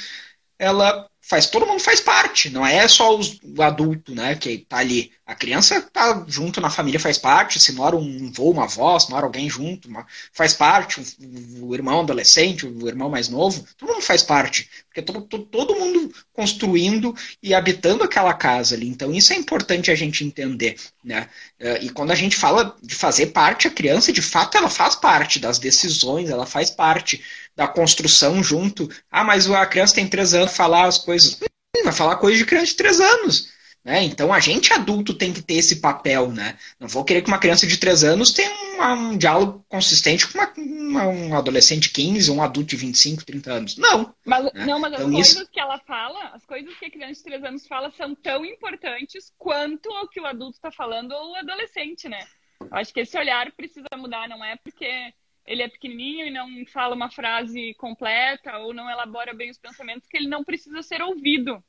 [0.58, 4.78] ela faz todo mundo faz parte, não é só os, o adulto, né, que tá
[4.78, 5.12] ali.
[5.26, 9.10] A criança tá junto na família, faz parte, se mora um avô, uma avó, se
[9.10, 13.92] mora alguém junto, uma, faz parte, o, o, irmão adolescente, o irmão mais novo, todo
[13.92, 18.88] mundo faz parte, porque todo, todo, todo mundo construindo e habitando aquela casa ali.
[18.88, 21.28] Então isso é importante a gente entender, né?
[21.60, 24.96] Eh, e quando a gente fala de fazer parte, a criança, de fato, ela faz
[24.96, 27.22] parte das decisões, ela faz parte
[27.58, 28.88] da construção junto.
[29.10, 31.40] Ah, mas a criança tem três anos, falar as coisas.
[31.76, 33.48] Hum, vai falar coisa de criança de três anos.
[33.84, 34.04] Né?
[34.04, 36.30] Então a gente adulto tem que ter esse papel.
[36.30, 36.56] Né?
[36.78, 40.38] Não vou querer que uma criança de três anos tenha um, um diálogo consistente com
[40.38, 43.76] uma, uma, um adolescente de 15 ou um adulto de 25, 30 anos.
[43.76, 44.14] Não.
[44.24, 44.64] Mas, né?
[44.64, 45.50] Não, mas então, as coisas isso...
[45.50, 49.32] que ela fala, as coisas que a criança de três anos fala são tão importantes
[49.36, 52.24] quanto o que o adulto está falando ou o adolescente, né?
[52.60, 55.12] Eu acho que esse olhar precisa mudar, não é porque
[55.48, 60.06] ele é pequenininho e não fala uma frase completa ou não elabora bem os pensamentos,
[60.06, 61.64] que ele não precisa ser ouvido.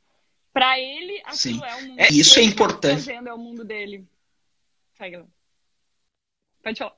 [0.52, 1.64] Para ele, aquilo Sim.
[1.64, 3.06] é o mundo é, Isso é tá importante.
[3.06, 4.06] Tá é o mundo dele.
[4.98, 5.24] Segue
[6.62, 6.98] Pode falar.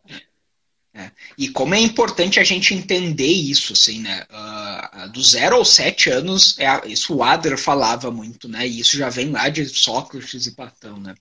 [0.93, 1.11] É.
[1.37, 4.25] E como é importante a gente entender isso, assim, né?
[4.29, 8.67] Uh, do zero aos sete anos, é, isso o Adler falava muito, né?
[8.67, 11.13] E isso já vem lá de Sócrates e Platão, né?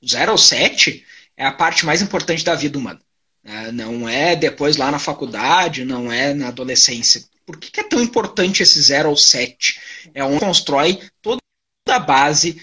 [0.00, 1.04] Do zero aos sete
[1.36, 3.00] é a parte mais importante da vida humana.
[3.48, 7.24] É, não é depois lá na faculdade, não é na adolescência.
[7.46, 9.80] Por que, é tão importante esse 0 ao 7?
[10.14, 11.40] É onde constrói toda
[11.88, 12.60] a base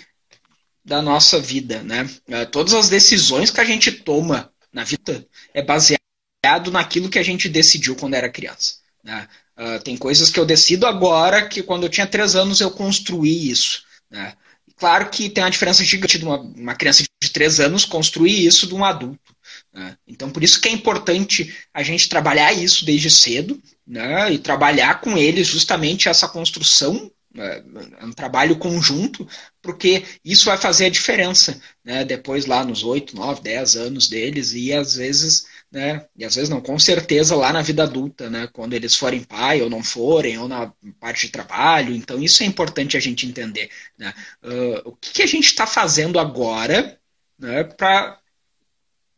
[0.84, 1.82] da nossa vida.
[1.82, 2.08] Né?
[2.28, 7.24] É, todas as decisões que a gente toma na vida é baseado naquilo que a
[7.24, 8.76] gente decidiu quando era criança.
[9.04, 9.28] Né?
[9.58, 13.50] Uh, tem coisas que eu decido agora que quando eu tinha três anos eu construí
[13.50, 13.84] isso.
[14.12, 14.36] Né?
[14.78, 18.68] Claro que tem uma diferença gigante de uma, uma criança de três anos construir isso
[18.68, 19.35] de um adulto.
[19.76, 19.98] Né?
[20.08, 24.32] Então, por isso que é importante a gente trabalhar isso desde cedo né?
[24.32, 27.64] e trabalhar com eles justamente essa construção é,
[28.00, 29.28] é um trabalho conjunto,
[29.62, 32.06] porque isso vai fazer a diferença, né?
[32.06, 36.06] Depois lá nos 8, 9, 10 anos deles, e às vezes, né?
[36.16, 38.48] E às vezes não, com certeza lá na vida adulta, né?
[38.54, 41.94] Quando eles forem pai ou não forem, ou na parte de trabalho.
[41.94, 43.70] Então isso é importante a gente entender.
[43.98, 44.14] Né?
[44.42, 46.98] Uh, o que, que, a gente está fazendo agora
[47.38, 48.18] né, para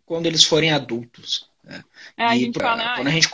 [0.08, 1.52] quando eles forem adultos?
[1.62, 1.84] Né?
[2.16, 3.30] É, a gente pra, fala, quando a gente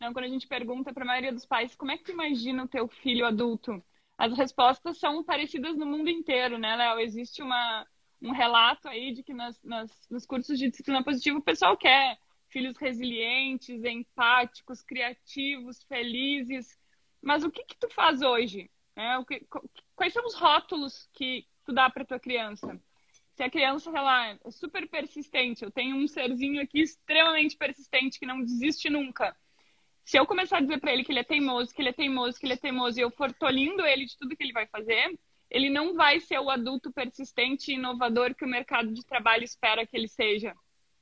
[0.00, 2.64] não, quando a gente pergunta para a maioria dos pais como é que tu imagina
[2.64, 3.82] o teu filho adulto,
[4.16, 6.98] as respostas são parecidas no mundo inteiro, né, Léo?
[6.98, 7.86] Existe uma,
[8.22, 12.18] um relato aí de que nas, nas, nos cursos de disciplina positiva o pessoal quer
[12.48, 16.78] filhos resilientes, empáticos, criativos, felizes.
[17.20, 18.70] Mas o que, que tu faz hoje?
[18.96, 19.46] É, que,
[19.94, 22.80] quais são os rótulos que tu dá para tua criança?
[23.38, 28.18] Se a criança, sei lá, é super persistente, eu tenho um serzinho aqui extremamente persistente
[28.18, 29.34] que não desiste nunca
[30.08, 32.40] se eu começar a dizer para ele que ele é teimoso, que ele é teimoso,
[32.40, 35.14] que ele é teimoso, e eu for tolindo ele de tudo que ele vai fazer,
[35.50, 39.86] ele não vai ser o adulto persistente e inovador que o mercado de trabalho espera
[39.86, 40.54] que ele seja.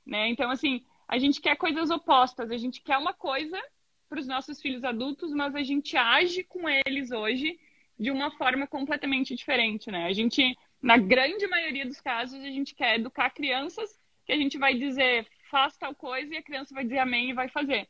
[0.04, 0.28] Né?
[0.30, 2.50] Então, assim, a gente quer coisas opostas.
[2.50, 3.62] A gente quer uma coisa
[4.08, 7.60] para os nossos filhos adultos, mas a gente age com eles hoje
[7.96, 10.06] de uma forma completamente diferente, né?
[10.06, 14.56] A gente, na grande maioria dos casos, a gente quer educar crianças que a gente
[14.56, 17.88] vai dizer faz tal coisa e a criança vai dizer amém e vai fazer.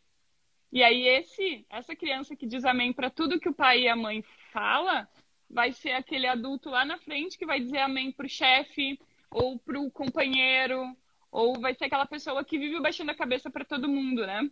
[0.73, 3.95] E aí esse, essa criança que diz amém para tudo que o pai e a
[3.95, 5.07] mãe fala,
[5.49, 8.99] vai ser aquele adulto lá na frente que vai dizer amém pro chefe
[9.31, 10.97] ou pro companheiro,
[11.31, 14.51] ou vai ser aquela pessoa que vive baixando a cabeça para todo mundo, né?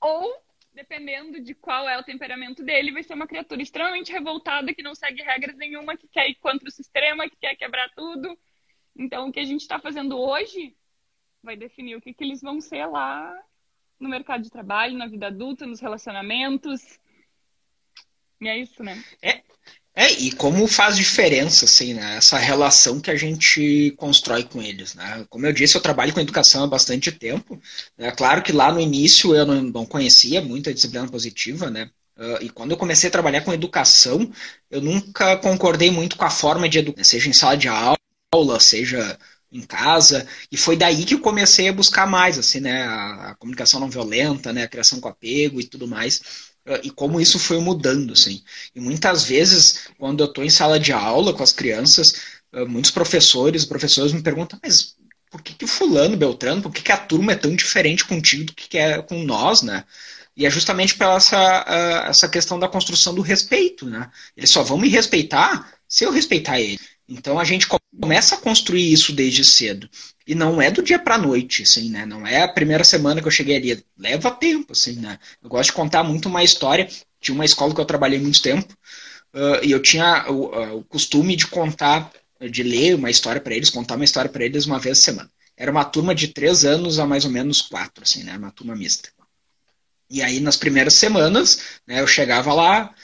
[0.00, 0.34] Ou
[0.74, 4.94] dependendo de qual é o temperamento dele, vai ser uma criatura extremamente revoltada que não
[4.94, 8.38] segue regras nenhuma, que quer ir contra o sistema, que quer quebrar tudo.
[8.96, 10.74] Então, o que a gente está fazendo hoje
[11.42, 13.32] vai definir o que, que eles vão ser lá
[13.98, 16.98] no mercado de trabalho, na vida adulta, nos relacionamentos.
[18.40, 18.94] E é isso, né?
[19.22, 19.42] É,
[19.94, 22.16] é, e como faz diferença, assim, né?
[22.16, 25.26] Essa relação que a gente constrói com eles, né?
[25.28, 27.60] Como eu disse, eu trabalho com educação há bastante tempo.
[27.98, 31.90] É claro que lá no início eu não, não conhecia muito a disciplina positiva, né?
[32.16, 34.30] Uh, e quando eu comecei a trabalhar com educação,
[34.70, 39.18] eu nunca concordei muito com a forma de educar, seja em sala de aula, seja
[39.50, 43.34] em casa, e foi daí que eu comecei a buscar mais, assim, né, a, a
[43.34, 46.51] comunicação não violenta, né, a criação com apego e tudo mais,
[46.82, 48.42] e como isso foi mudando, assim.
[48.74, 52.14] E muitas vezes, quando eu estou em sala de aula com as crianças,
[52.52, 54.96] ah, muitos professores, professores me perguntam, mas
[55.30, 58.44] por que, que o fulano, Beltrano, por que, que a turma é tão diferente contigo
[58.44, 59.84] do que é com nós, né?
[60.36, 64.10] E é justamente pela essa, ah, essa questão da construção do respeito, né?
[64.36, 66.78] Eles só vão me respeitar se eu respeitar ele.
[67.12, 67.66] Então a gente
[68.00, 69.88] começa a construir isso desde cedo.
[70.26, 72.06] E não é do dia para noite, assim, né?
[72.06, 73.84] Não é a primeira semana que eu cheguei ali.
[73.98, 75.18] Leva tempo, assim, né?
[75.42, 76.88] Eu gosto de contar muito uma história
[77.20, 78.74] de uma escola que eu trabalhei muito tempo.
[79.34, 82.10] Uh, e eu tinha o, o, costume de contar,
[82.50, 85.30] de ler uma história para eles, contar uma história para eles uma vez a semana.
[85.56, 88.36] Era uma turma de três anos a mais ou menos quatro, assim, né?
[88.36, 89.10] Uma turma mista.
[90.08, 92.94] E aí, nas primeiras semanas, né, eu chegava lá,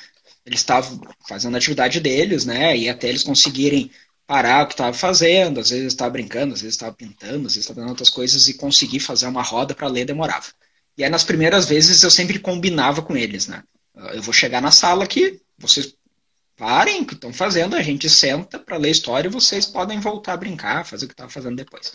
[0.48, 2.76] eles estavam fazendo a atividade deles, né?
[2.76, 3.90] E até eles conseguirem
[4.26, 7.58] parar o que estava fazendo, às vezes estava brincando, às vezes estava pintando, às vezes
[7.58, 10.46] estava fazendo outras coisas e conseguir fazer uma roda para ler demorava.
[10.96, 13.62] E aí nas primeiras vezes eu sempre combinava com eles, né?
[14.12, 15.94] Eu vou chegar na sala aqui, vocês
[16.56, 20.32] parem o que estão fazendo, a gente senta para ler história e vocês podem voltar
[20.32, 21.92] a brincar, fazer o que estava fazendo depois.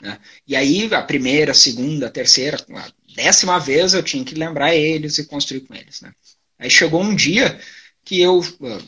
[0.00, 0.18] Né?
[0.46, 4.74] E aí a primeira, a segunda, a terceira, a décima vez eu tinha que lembrar
[4.74, 6.00] eles e construir com eles.
[6.00, 6.12] Né?
[6.58, 7.60] Aí chegou um dia
[8.08, 8.82] que eu uh,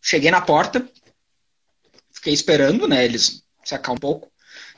[0.00, 0.88] cheguei na porta,
[2.12, 4.30] fiquei esperando, né, eles secar um pouco,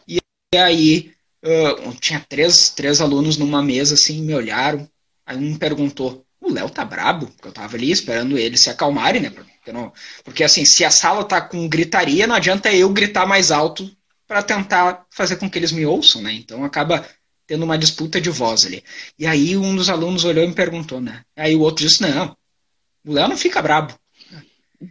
[0.08, 0.18] e
[0.56, 1.12] aí
[1.44, 4.88] uh, tinha três, três alunos numa mesa, assim, me olharam,
[5.26, 7.26] aí um perguntou, o Léo tá brabo?
[7.26, 9.92] Porque eu tava ali esperando eles se acalmarem, né, porque, não,
[10.24, 13.94] porque assim, se a sala tá com gritaria, não adianta eu gritar mais alto
[14.26, 17.06] para tentar fazer com que eles me ouçam, né, então acaba
[17.46, 18.82] tendo uma disputa de voz ali.
[19.18, 22.34] E aí um dos alunos olhou e me perguntou, né, aí o outro disse, não,
[23.04, 23.94] o Léo não fica brabo.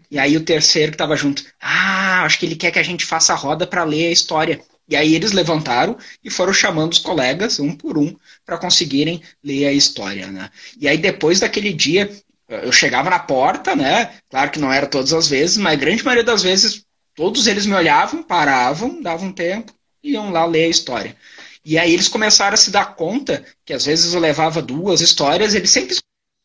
[0.09, 3.05] E aí o terceiro que estava junto, ah, acho que ele quer que a gente
[3.05, 4.61] faça a roda para ler a história.
[4.87, 8.15] E aí eles levantaram e foram chamando os colegas, um por um,
[8.45, 10.49] para conseguirem ler a história, né?
[10.79, 12.09] E aí depois daquele dia,
[12.47, 14.13] eu chegava na porta, né?
[14.29, 16.83] Claro que não era todas as vezes, mas a grande maioria das vezes,
[17.15, 19.73] todos eles me olhavam, paravam, davam tempo,
[20.03, 21.15] e iam lá ler a história.
[21.63, 25.53] E aí eles começaram a se dar conta que às vezes eu levava duas histórias,
[25.53, 25.95] eles sempre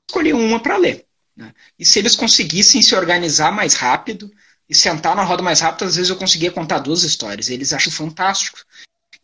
[0.09, 1.06] escolhiam uma para ler.
[1.37, 1.53] Né?
[1.79, 4.31] E se eles conseguissem se organizar mais rápido
[4.69, 7.51] e sentar na roda mais rápido, às vezes eu conseguia contar duas histórias.
[7.51, 8.59] Eles acham fantástico.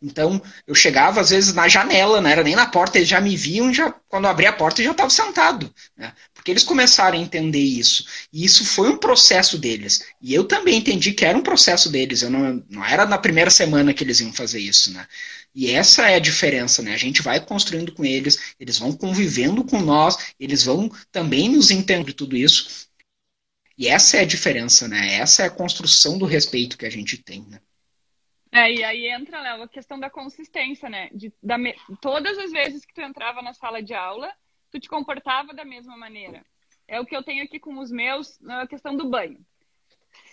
[0.01, 3.37] Então, eu chegava às vezes na janela, não era nem na porta, eles já me
[3.37, 5.73] viam, já quando eu abri a porta eu já estava sentado.
[5.95, 6.11] Né?
[6.33, 8.05] Porque eles começaram a entender isso.
[8.31, 10.05] E isso foi um processo deles.
[10.21, 12.21] E eu também entendi que era um processo deles.
[12.21, 14.91] Eu não, não era na primeira semana que eles iam fazer isso.
[14.91, 15.07] Né?
[15.55, 16.93] E essa é a diferença, né?
[16.93, 21.69] A gente vai construindo com eles, eles vão convivendo com nós, eles vão também nos
[21.69, 22.89] entender tudo isso.
[23.77, 25.15] E essa é a diferença, né?
[25.15, 27.59] Essa é a construção do respeito que a gente tem, né?
[28.51, 31.09] É, e aí entra, Léo, a questão da consistência, né?
[31.11, 31.57] De, da,
[31.99, 34.31] todas as vezes que tu entrava na sala de aula,
[34.71, 36.45] tu te comportava da mesma maneira.
[36.87, 39.43] É o que eu tenho aqui com os meus na questão do banho.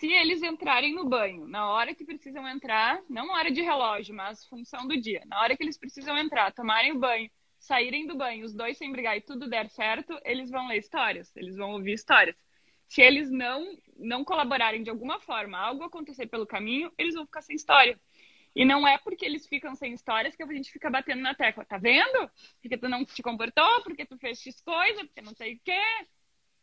[0.01, 4.43] Se eles entrarem no banho na hora que precisam entrar, não hora de relógio, mas
[4.47, 7.29] função do dia, na hora que eles precisam entrar, tomarem o banho,
[7.59, 11.31] saírem do banho, os dois sem brigar e tudo der certo, eles vão ler histórias,
[11.35, 12.35] eles vão ouvir histórias.
[12.87, 17.43] Se eles não não colaborarem de alguma forma, algo acontecer pelo caminho, eles vão ficar
[17.43, 17.95] sem história.
[18.55, 21.63] E não é porque eles ficam sem histórias que a gente fica batendo na tecla.
[21.63, 22.27] Tá vendo?
[22.59, 26.07] Porque tu não te comportou, porque tu fez X coisa, porque não sei o quê.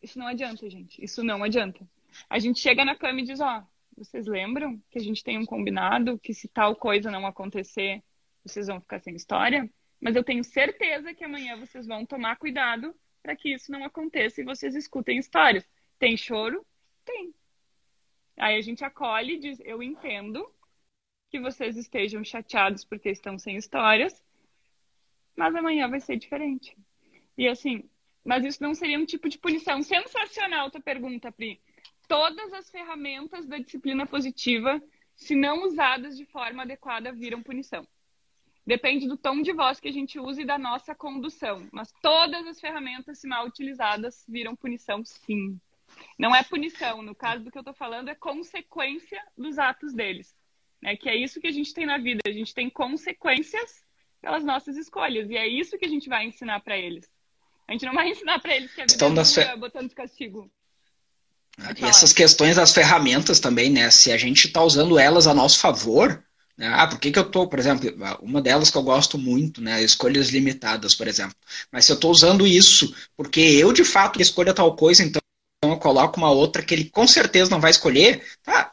[0.03, 1.01] Isso não adianta, gente.
[1.01, 1.87] Isso não adianta.
[2.29, 3.63] A gente chega na cama e diz, ó,
[3.97, 8.03] vocês lembram que a gente tem um combinado que se tal coisa não acontecer,
[8.45, 9.69] vocês vão ficar sem história?
[10.01, 14.41] Mas eu tenho certeza que amanhã vocês vão tomar cuidado para que isso não aconteça
[14.41, 15.69] e vocês escutem histórias.
[15.99, 16.65] Tem choro?
[17.05, 17.35] Tem.
[18.37, 20.49] Aí a gente acolhe e diz, eu entendo
[21.29, 24.23] que vocês estejam chateados porque estão sem histórias,
[25.37, 26.77] mas amanhã vai ser diferente.
[27.37, 27.89] E assim,
[28.25, 29.83] mas isso não seria um tipo de punição.
[29.83, 31.61] Sensacional tua pergunta, Pri.
[32.09, 34.83] Todas as ferramentas da disciplina positiva,
[35.15, 37.87] se não usadas de forma adequada, viram punição.
[38.67, 41.69] Depende do tom de voz que a gente usa e da nossa condução.
[41.73, 45.59] Mas todas as ferramentas, se mal utilizadas, viram punição, sim.
[46.19, 47.03] Não é punição.
[47.03, 50.37] No caso do que eu estou falando, é consequência dos atos deles.
[50.83, 50.97] Né?
[50.97, 52.21] Que é isso que a gente tem na vida.
[52.27, 53.83] A gente tem consequências
[54.21, 55.31] pelas nossas escolhas.
[55.31, 57.11] E é isso que a gente vai ensinar para eles.
[57.67, 59.57] A gente não vai ensinar para eles que a vida é das fe...
[59.57, 60.51] botando de castigo.
[61.77, 63.91] E essas questões das ferramentas também, né?
[63.91, 66.23] Se a gente está usando elas a nosso favor,
[66.57, 66.69] né?
[66.75, 67.89] Ah, por que, que eu estou, por exemplo,
[68.21, 69.83] uma delas que eu gosto muito, né?
[69.83, 71.37] Escolhas limitadas, por exemplo.
[71.71, 75.21] Mas se eu estou usando isso porque eu de fato escolho tal coisa, então
[75.63, 78.73] eu coloco uma outra que ele com certeza não vai escolher, tá?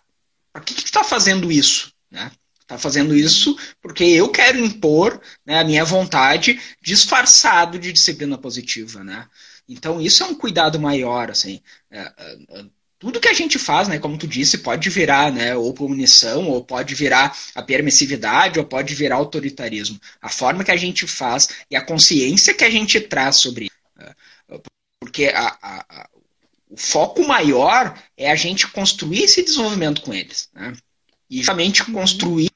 [0.52, 1.92] Por que, que tu está fazendo isso?
[2.10, 2.32] Né?
[2.60, 9.04] Está fazendo isso porque eu quero impor né, a minha vontade disfarçado de disciplina positiva.
[9.04, 9.28] Né?
[9.68, 11.32] Então, isso é um cuidado maior.
[11.32, 11.61] Assim.
[11.89, 12.66] É, é,
[12.99, 16.63] tudo que a gente faz, né, como tu disse, pode virar né, ou punição, ou
[16.63, 19.99] pode virar a permissividade, ou pode virar autoritarismo.
[20.22, 23.76] A forma que a gente faz e a consciência que a gente traz sobre isso.
[23.99, 24.16] É,
[24.99, 26.09] porque a, a, a,
[26.70, 30.49] o foco maior é a gente construir esse desenvolvimento com eles.
[30.53, 30.74] Né?
[31.30, 32.49] e justamente construir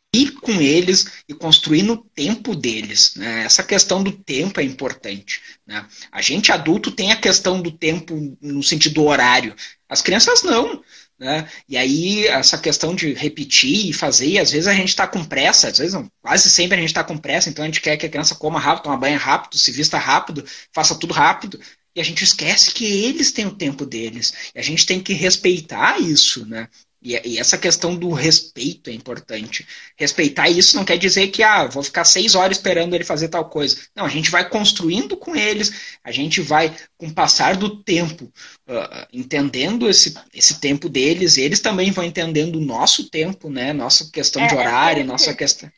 [0.49, 3.13] com eles e construir no tempo deles.
[3.15, 3.43] Né?
[3.43, 5.41] Essa questão do tempo é importante.
[5.65, 5.85] Né?
[6.11, 9.55] A gente adulto tem a questão do tempo no sentido horário,
[9.87, 10.83] as crianças não.
[11.19, 11.47] Né?
[11.67, 15.23] E aí, essa questão de repetir e fazer, e às vezes a gente está com
[15.23, 17.97] pressa, às vezes não, quase sempre a gente está com pressa, então a gente quer
[17.97, 21.59] que a criança coma rápido, toma banho rápido, se vista rápido, faça tudo rápido,
[21.93, 24.33] e a gente esquece que eles têm o tempo deles.
[24.55, 26.69] E a gente tem que respeitar isso, né?
[27.01, 29.65] E, e, essa questão do respeito é importante.
[29.97, 33.49] Respeitar isso não quer dizer que, ah, vou ficar seis horas esperando ele fazer tal
[33.49, 33.77] coisa.
[33.95, 38.25] Não, a gente vai construindo com eles, a gente vai, com o passar do tempo,
[38.67, 43.71] uh, entendendo esse, esse tempo deles, eles também vão entendendo o nosso tempo, né?
[43.71, 45.71] Nossa questão é, de horário, é nossa questão.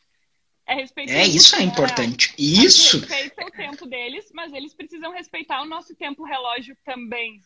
[0.68, 2.34] É, é isso é importante.
[2.38, 3.00] Isso.
[3.00, 7.40] Respeita o tempo deles, mas eles precisam respeitar o nosso tempo relógio também.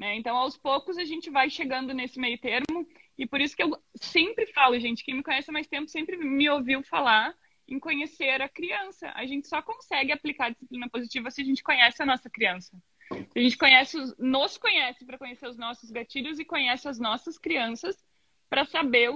[0.00, 0.16] Né?
[0.16, 2.88] Então, aos poucos, a gente vai chegando nesse meio termo.
[3.18, 6.16] E por isso que eu sempre falo, gente, quem me conhece há mais tempo sempre
[6.16, 7.34] me ouviu falar
[7.68, 9.12] em conhecer a criança.
[9.14, 12.74] A gente só consegue aplicar a disciplina positiva se a gente conhece a nossa criança.
[13.12, 17.36] Se a gente conhece, nos conhece para conhecer os nossos gatilhos e conhece as nossas
[17.36, 18.02] crianças
[18.48, 19.10] para saber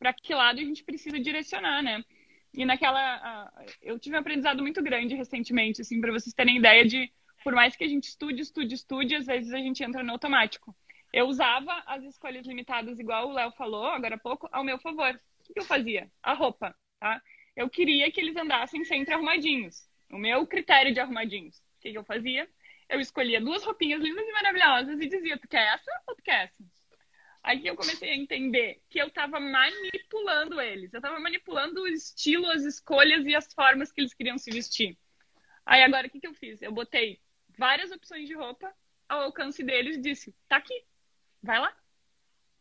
[0.00, 2.04] para que lado a gente precisa direcionar, né?
[2.52, 3.52] E naquela.
[3.80, 7.08] Eu tive um aprendizado muito grande recentemente, assim, para vocês terem ideia de
[7.42, 10.74] por mais que a gente estude, estude, estude, às vezes a gente entra no automático.
[11.12, 15.20] Eu usava as escolhas limitadas, igual o Léo falou agora há pouco, ao meu favor.
[15.48, 16.10] O que eu fazia?
[16.22, 17.20] A roupa, tá?
[17.54, 19.86] Eu queria que eles andassem sempre arrumadinhos.
[20.10, 21.58] O meu critério de arrumadinhos.
[21.58, 22.48] O que eu fazia?
[22.88, 26.44] Eu escolhia duas roupinhas lindas e maravilhosas e dizia, tu quer essa ou tu quer
[26.44, 26.64] essa?
[27.42, 30.92] Aí eu comecei a entender que eu estava manipulando eles.
[30.92, 34.96] Eu estava manipulando o estilo, as escolhas e as formas que eles queriam se vestir.
[35.66, 36.62] Aí agora o que, que eu fiz?
[36.62, 37.20] Eu botei
[37.62, 38.74] várias opções de roupa
[39.08, 40.84] ao alcance deles e disse: tá aqui,
[41.40, 41.72] vai lá,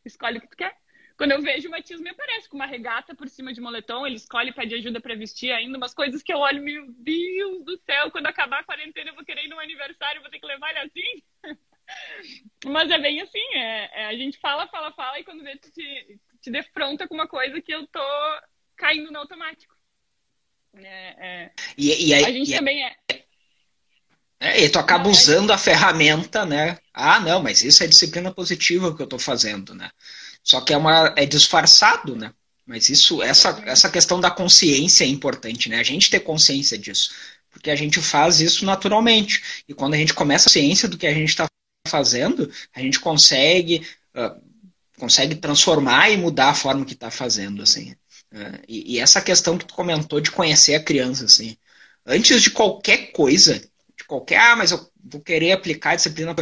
[0.05, 0.77] escolhe o que tu quer.
[1.17, 4.17] Quando eu vejo o Matias me aparece com uma regata por cima de moletom, ele
[4.17, 8.11] escolhe pede ajuda para vestir ainda, umas coisas que eu olho, meu Deus do céu,
[8.11, 10.79] quando acabar a quarentena eu vou querer ir no aniversário, vou ter que levar ele
[10.79, 11.23] assim.
[12.65, 15.71] Mas é bem assim, é, é, a gente fala, fala, fala, e quando vê, tu
[15.71, 18.07] te, te defronta com uma coisa que eu tô
[18.75, 19.75] caindo no automático.
[20.75, 21.51] É, é.
[21.75, 22.95] E, e aí, a gente e também é.
[24.41, 26.79] É, e tu acaba usando a ferramenta, né?
[26.91, 29.91] Ah, não, mas isso é disciplina positiva que eu tô fazendo, né?
[30.43, 32.33] Só que é, uma, é disfarçado, né?
[32.65, 35.79] Mas isso, essa, essa questão da consciência é importante, né?
[35.79, 37.11] A gente ter consciência disso.
[37.51, 39.63] Porque a gente faz isso naturalmente.
[39.67, 41.47] E quando a gente começa a ciência do que a gente está
[41.87, 43.85] fazendo, a gente consegue,
[44.15, 44.41] uh,
[44.97, 47.91] consegue transformar e mudar a forma que está fazendo, assim.
[48.33, 51.55] Uh, e, e, essa questão que tu comentou de conhecer a criança, assim.
[52.03, 53.61] Antes de qualquer coisa,
[54.12, 56.36] qualquer, ah, mas eu vou querer aplicar a disciplina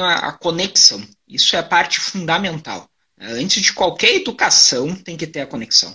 [0.00, 1.06] a, conexão.
[1.28, 2.88] Isso é a parte fundamental.
[3.20, 5.94] Antes de qualquer educação, tem que ter a conexão.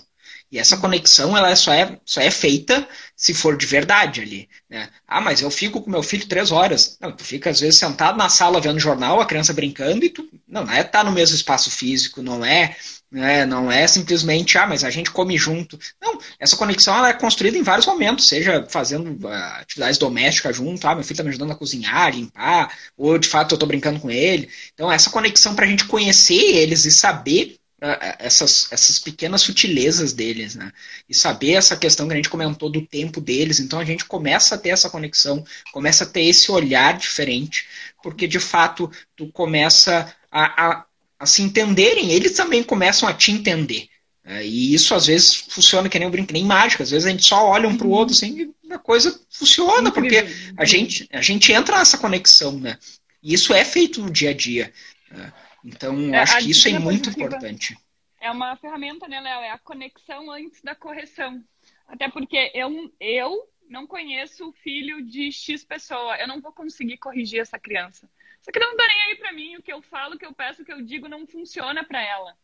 [0.50, 4.48] E essa conexão ela só é, só é feita se for de verdade ali.
[4.68, 4.88] Né?
[5.06, 6.96] Ah, mas eu fico com meu filho três horas.
[7.00, 10.28] Não, tu fica às vezes sentado na sala vendo jornal, a criança brincando, e tu.
[10.48, 12.76] Não, não é estar tá no mesmo espaço físico, não é
[13.10, 13.44] né?
[13.44, 15.78] Não é simplesmente, ah, mas a gente come junto.
[16.00, 20.86] Não, essa conexão ela é construída em vários momentos, seja fazendo uh, atividades domésticas junto,
[20.86, 23.98] ah, meu filho está me ajudando a cozinhar, limpar, ou de fato eu estou brincando
[23.98, 24.48] com ele.
[24.72, 30.12] Então, essa conexão para a gente conhecer eles e saber uh, essas, essas pequenas sutilezas
[30.12, 30.72] deles, né?
[31.08, 33.58] E saber essa questão que a gente comentou do tempo deles.
[33.58, 37.66] Então, a gente começa a ter essa conexão, começa a ter esse olhar diferente,
[38.02, 40.84] porque de fato tu começa a, a
[41.20, 43.88] a se entenderem, eles também começam a te entender.
[44.24, 46.82] É, e isso às vezes funciona que nem um brinco, nem mágica.
[46.82, 49.92] Às vezes a gente só olha um para o outro assim e a coisa funciona,
[49.92, 50.24] porque
[50.56, 52.78] a gente, a gente entra nessa conexão, né?
[53.22, 54.72] E isso é feito no dia a dia.
[55.10, 55.32] Né?
[55.62, 57.76] Então, é, acho que isso é muito importante.
[58.18, 59.40] É uma ferramenta, né, Léo?
[59.40, 61.42] É a conexão antes da correção.
[61.86, 66.16] Até porque eu, eu não conheço o filho de X pessoa.
[66.16, 68.08] Eu não vou conseguir corrigir essa criança.
[68.40, 70.34] Só que não tá nem aí para mim, o que eu falo, o que eu
[70.34, 72.36] peço, o que eu digo não funciona para ela.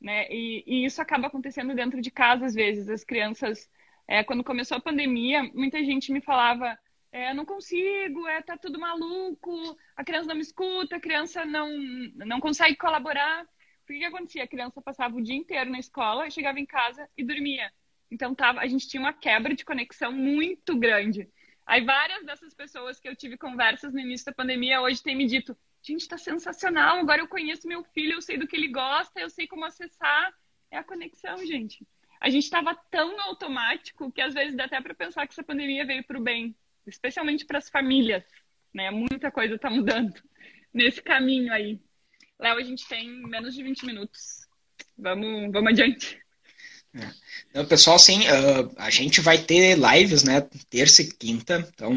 [0.00, 0.26] Né?
[0.30, 2.88] E, e, isso acaba acontecendo dentro de casa às vezes.
[2.88, 3.70] As crianças,
[4.06, 6.78] é, quando começou a pandemia, muita gente me falava:
[7.12, 11.68] é, não consigo, é, tá tudo maluco, a criança não me escuta, a criança não,
[12.14, 13.44] não consegue colaborar.
[13.44, 14.44] O que, que acontecia?
[14.44, 17.72] A criança passava o dia inteiro na escola, chegava em casa e dormia.
[18.10, 21.28] Então tava, a gente tinha uma quebra de conexão muito grande.
[21.66, 25.26] Aí várias dessas pessoas que eu tive conversas no início da pandemia hoje têm me
[25.26, 29.20] dito: gente, está sensacional, agora eu conheço meu filho, eu sei do que ele gosta,
[29.20, 30.32] eu sei como acessar.
[30.70, 31.86] É a conexão, gente.
[32.20, 35.84] A gente estava tão automático que às vezes dá até para pensar que essa pandemia
[35.84, 36.56] veio para o bem,
[36.86, 38.24] especialmente para as famílias.
[38.72, 38.90] Né?
[38.90, 40.14] Muita coisa está mudando
[40.72, 41.80] nesse caminho aí.
[42.38, 44.46] Léo, a gente tem menos de 20 minutos.
[44.96, 46.20] Vamos, vamos adiante.
[46.96, 47.10] É.
[47.50, 50.40] Então, pessoal, sim, uh, a gente vai ter lives, né?
[50.70, 51.66] Terça e quinta.
[51.74, 51.94] Então,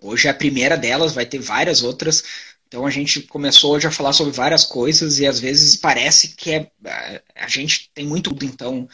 [0.00, 2.22] hoje é a primeira delas, vai ter várias outras.
[2.66, 6.52] Então, a gente começou hoje a falar sobre várias coisas e às vezes parece que
[6.52, 6.70] é,
[7.34, 8.36] a gente tem muito.
[8.42, 8.88] Então,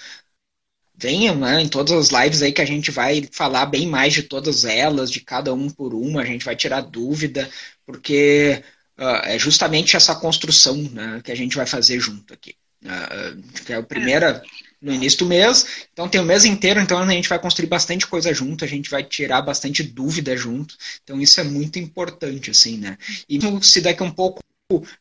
[0.95, 4.23] venham né, em todas as lives aí que a gente vai falar bem mais de
[4.23, 7.49] todas elas, de cada um por uma, a gente vai tirar dúvida,
[7.87, 8.63] porque
[8.99, 12.55] uh, é justamente essa construção né, que a gente vai fazer junto aqui.
[12.83, 14.43] Uh, que é a primeira
[14.81, 15.87] no início do mês.
[15.93, 18.91] Então tem o mês inteiro, então a gente vai construir bastante coisa junto, a gente
[18.91, 20.77] vai tirar bastante dúvida junto.
[21.03, 22.97] Então isso é muito importante, assim, né?
[23.29, 24.41] E se daqui um pouco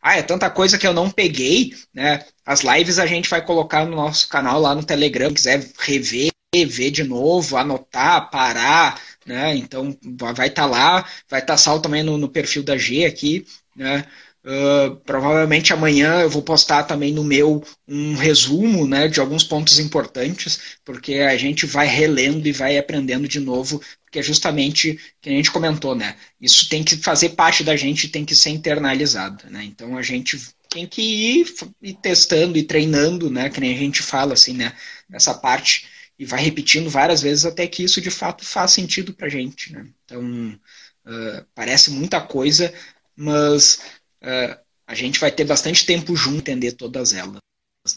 [0.02, 2.26] ah, é tanta coisa que eu não peguei, né?
[2.46, 6.92] As lives a gente vai colocar no nosso canal lá no Telegram, quiser rever, ver
[6.92, 9.56] de novo, anotar, parar, né?
[9.56, 9.96] Então
[10.34, 14.06] vai estar tá lá, vai estar tá também no, no perfil da G aqui, né?
[14.42, 19.80] Uh, provavelmente amanhã eu vou postar também no meu um resumo né, de alguns pontos
[19.80, 25.30] importantes, porque a gente vai relendo e vai aprendendo de novo, porque é justamente que
[25.30, 26.16] a gente comentou, né?
[26.40, 29.44] Isso tem que fazer parte da gente, tem que ser internalizado.
[29.50, 29.66] Né?
[29.66, 31.46] Então a gente tem que ir,
[31.82, 33.50] ir testando e treinando, né?
[33.50, 34.74] Que nem a gente fala assim, né?
[35.12, 35.86] Essa parte
[36.20, 39.72] e vai repetindo várias vezes até que isso de fato faz sentido pra gente.
[39.72, 39.88] Né?
[40.04, 40.60] Então
[41.06, 42.74] uh, parece muita coisa,
[43.16, 43.80] mas
[44.24, 47.40] uh, a gente vai ter bastante tempo junto entender todas elas.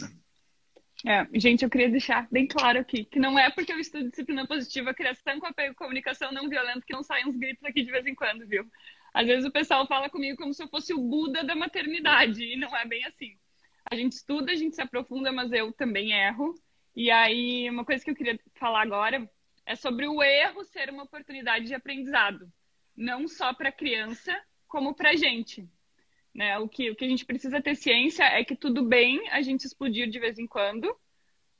[0.00, 0.10] Né?
[1.04, 4.46] É, gente, eu queria deixar bem claro aqui que não é porque eu estudo disciplina
[4.46, 8.06] positiva, criação com apego, comunicação não violenta, que não saem uns gritos aqui de vez
[8.06, 8.64] em quando, viu?
[9.12, 12.56] Às vezes o pessoal fala comigo como se eu fosse o Buda da maternidade, e
[12.56, 13.36] não é bem assim.
[13.90, 16.54] A gente estuda, a gente se aprofunda, mas eu também erro.
[16.94, 19.28] E aí, uma coisa que eu queria falar agora
[19.66, 22.50] é sobre o erro ser uma oportunidade de aprendizado,
[22.96, 25.68] não só para a criança, como para gente.
[26.34, 26.58] Né?
[26.58, 29.66] O, que, o que a gente precisa ter ciência é que tudo bem a gente
[29.66, 30.96] explodir de vez em quando,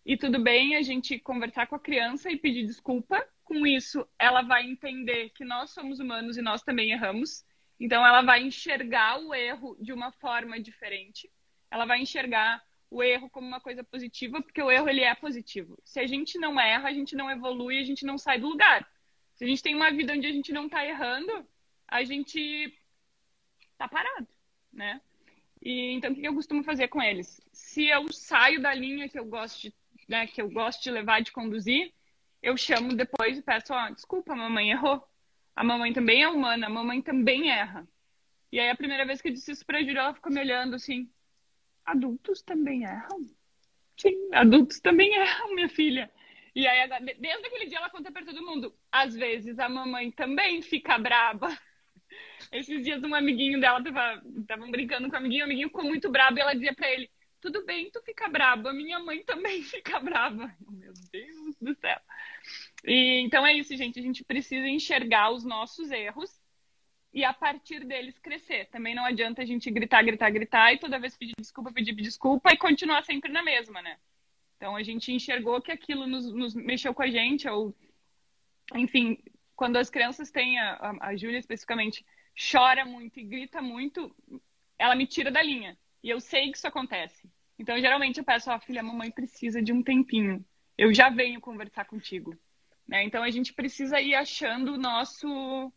[0.04, 3.24] e tudo bem a gente conversar com a criança e pedir desculpa.
[3.44, 7.44] Com isso, ela vai entender que nós somos humanos e nós também erramos.
[7.78, 11.30] Então, ela vai enxergar o erro de uma forma diferente.
[11.70, 15.78] Ela vai enxergar o erro como uma coisa positiva, porque o erro ele é positivo.
[15.84, 18.86] Se a gente não erra, a gente não evolui, a gente não sai do lugar.
[19.34, 21.46] Se a gente tem uma vida onde a gente não está errando,
[21.88, 22.76] a gente
[23.78, 24.28] tá parado,
[24.72, 25.00] né?
[25.60, 27.40] E então o que eu costumo fazer com eles?
[27.52, 29.74] Se eu saio da linha que eu gosto de,
[30.08, 31.92] né, que eu gosto de levar, de conduzir,
[32.42, 35.02] eu chamo depois e peço, ó, oh, desculpa, a mamãe errou.
[35.54, 37.86] A mamãe também é humana, a mamãe também erra.
[38.50, 40.74] E aí a primeira vez que eu disse isso pra Júlia, ela ficou me olhando
[40.74, 41.08] assim,
[41.84, 43.26] adultos também erram?
[43.96, 46.10] Sim, adultos também erram, minha filha.
[46.54, 48.74] E aí, desde aquele dia, ela conta para todo mundo.
[48.90, 51.48] Às vezes, a mamãe também fica braba.
[52.50, 56.10] Esses dias, um amiguinho dela tava, tava brincando com o amiguinho, o amiguinho ficou muito
[56.10, 57.10] brabo e ela dizia para ele:
[57.40, 60.54] Tudo bem, tu fica braba, minha mãe também fica brava.
[60.70, 62.00] Meu Deus do céu.
[62.84, 63.98] E, então é isso, gente.
[63.98, 66.30] A gente precisa enxergar os nossos erros
[67.12, 68.68] e a partir deles crescer.
[68.70, 72.52] Também não adianta a gente gritar, gritar, gritar e toda vez pedir desculpa, pedir desculpa
[72.52, 73.98] e continuar sempre na mesma, né?
[74.56, 77.74] Então a gente enxergou que aquilo nos, nos mexeu com a gente, ou
[78.74, 79.18] enfim,
[79.54, 82.04] quando as crianças têm, a, a Júlia especificamente,
[82.50, 84.14] chora muito e grita muito,
[84.78, 85.76] ela me tira da linha.
[86.02, 87.30] E eu sei que isso acontece.
[87.58, 90.44] Então, geralmente eu peço, ó, oh, filha, a mamãe precisa de um tempinho.
[90.76, 92.36] Eu já venho conversar contigo.
[92.88, 93.04] Né?
[93.04, 95.72] Então, a gente precisa ir achando o nosso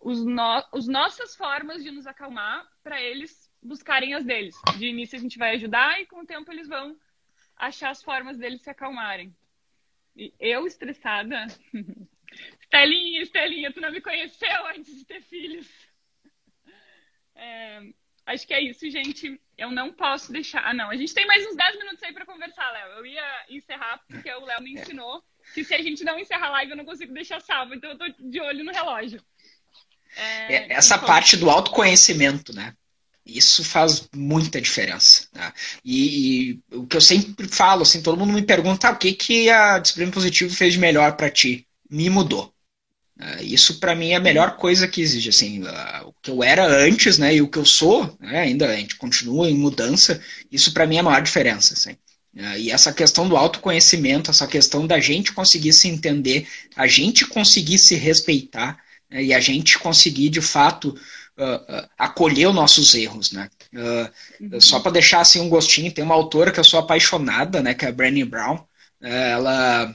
[0.00, 4.54] os, no, os nossas formas de nos acalmar para eles buscarem as deles.
[4.76, 6.96] De início a gente vai ajudar e com o tempo eles vão
[7.56, 9.34] achar as formas deles se acalmarem.
[10.14, 11.46] E eu estressada.
[12.74, 15.66] Estelinha, Estelinha, tu não me conheceu antes de ter filhos.
[17.36, 17.80] É,
[18.26, 19.40] acho que é isso, gente.
[19.56, 20.64] Eu não posso deixar.
[20.64, 20.90] Ah, não.
[20.90, 22.98] A gente tem mais uns 10 minutos aí para conversar, Léo.
[22.98, 25.22] Eu ia encerrar porque o Léo me ensinou
[25.54, 27.74] que se a gente não encerrar a live, eu não consigo deixar salvo.
[27.74, 29.22] Então eu tô de olho no relógio.
[30.16, 31.06] É, é, Essa então...
[31.06, 32.74] parte do autoconhecimento, né?
[33.24, 35.28] Isso faz muita diferença.
[35.32, 35.52] Né?
[35.84, 39.12] E, e, o que eu sempre falo, assim, todo mundo me pergunta ah, o que,
[39.12, 41.66] que a disciplina positiva fez de melhor para ti.
[41.88, 42.53] Me mudou.
[43.20, 45.28] Uh, isso para mim é a melhor coisa que existe.
[45.28, 48.68] Assim, uh, o que eu era antes, né, e o que eu sou, né, ainda
[48.68, 50.20] a gente continua em mudança.
[50.50, 51.74] Isso para mim é a maior diferença.
[51.74, 51.92] Assim.
[52.36, 57.24] Uh, e essa questão do autoconhecimento, essa questão da gente conseguir se entender, a gente
[57.26, 60.98] conseguir se respeitar, né, e a gente conseguir, de fato,
[61.38, 63.48] uh, uh, acolher os nossos erros, né?
[63.72, 67.74] Uh, só para deixar assim um gostinho, tem uma autora que eu sou apaixonada, né,
[67.74, 68.58] que é a Brené Brown.
[69.00, 69.94] ela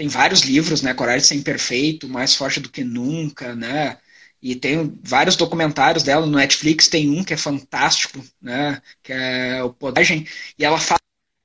[0.00, 3.98] tem vários livros, né, Coragem Sem Perfeito, Mais Forte do que Nunca, né?
[4.40, 9.62] E tem vários documentários dela no Netflix, tem um que é fantástico, né, que é
[9.62, 10.26] o Podagem,
[10.58, 10.98] e ela fala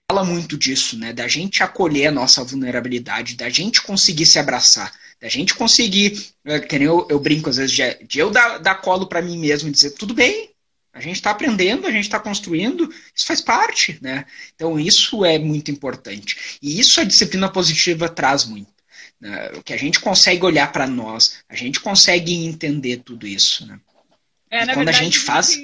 [0.10, 1.12] fala muito disso, né?
[1.12, 6.60] Da gente acolher a nossa vulnerabilidade, da gente conseguir se abraçar, da gente conseguir, é,
[6.62, 9.38] que nem eu, eu brinco às vezes, de, de eu dar, dar colo para mim
[9.38, 10.55] mesmo e dizer, tudo bem,
[10.96, 14.26] a gente está aprendendo, a gente está construindo, isso faz parte, né?
[14.56, 16.58] Então isso é muito importante.
[16.62, 18.74] E isso a disciplina positiva traz muito.
[19.20, 19.52] Né?
[19.56, 23.78] O que a gente consegue olhar para nós, a gente consegue entender tudo isso, né?
[24.50, 25.62] É, quando verdade, a gente faz.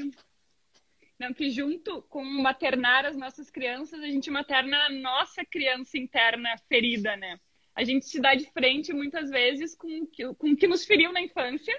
[1.17, 6.49] Não, que junto com maternar as nossas crianças, a gente materna a nossa criança interna
[6.67, 7.39] ferida, né?
[7.73, 10.05] A gente se dá de frente muitas vezes com,
[10.37, 11.73] com o que nos feriu na infância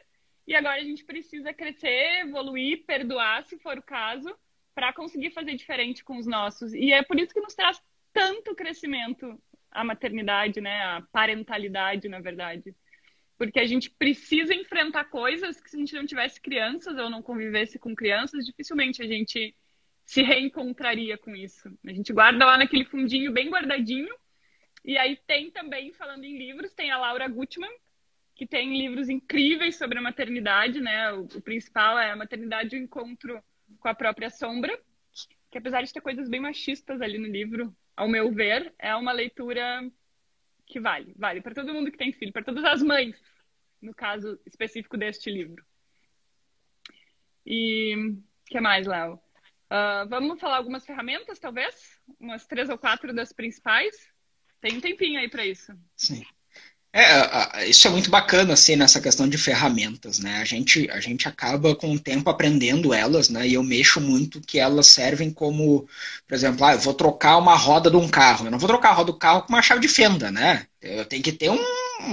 [0.47, 4.34] e agora a gente precisa crescer, evoluir, perdoar, se for o caso,
[4.74, 6.72] para conseguir fazer diferente com os nossos.
[6.74, 7.80] E é por isso que nos traz
[8.12, 9.40] tanto crescimento
[9.70, 10.82] a maternidade, né?
[10.82, 12.74] A parentalidade, na verdade
[13.43, 17.20] porque a gente precisa enfrentar coisas que se a gente não tivesse crianças ou não
[17.20, 19.53] convivesse com crianças, dificilmente a gente
[20.05, 21.68] se reencontraria com isso.
[21.84, 24.14] A gente guarda lá naquele fundinho bem guardadinho.
[24.84, 27.72] E aí tem também, falando em livros, tem a Laura Gutman,
[28.43, 31.12] que tem livros incríveis sobre a maternidade, né?
[31.12, 33.40] O, o principal é a maternidade e o encontro
[33.78, 34.76] com a própria sombra,
[35.49, 39.12] que apesar de ter coisas bem machistas ali no livro, ao meu ver, é uma
[39.12, 39.88] leitura
[40.66, 43.16] que vale, vale para todo mundo que tem filho, para todas as mães
[43.80, 45.64] no caso específico deste livro.
[47.47, 49.14] E o que mais, Léo?
[49.70, 51.97] Uh, vamos falar algumas ferramentas, talvez?
[52.18, 53.95] Umas três ou quatro das principais?
[54.61, 55.72] Tem um tempinho aí para isso.
[55.95, 56.24] Sim.
[56.95, 60.36] É, isso é muito bacana, assim, nessa questão de ferramentas, né?
[60.36, 63.49] A gente, a gente acaba com o tempo aprendendo elas, né?
[63.49, 65.88] E eu mexo muito que elas servem como,
[66.28, 68.47] por exemplo, ah, eu vou trocar uma roda de um carro.
[68.47, 70.66] Eu não vou trocar a roda do carro com uma chave de fenda, né?
[70.82, 71.59] Eu tenho que ter um,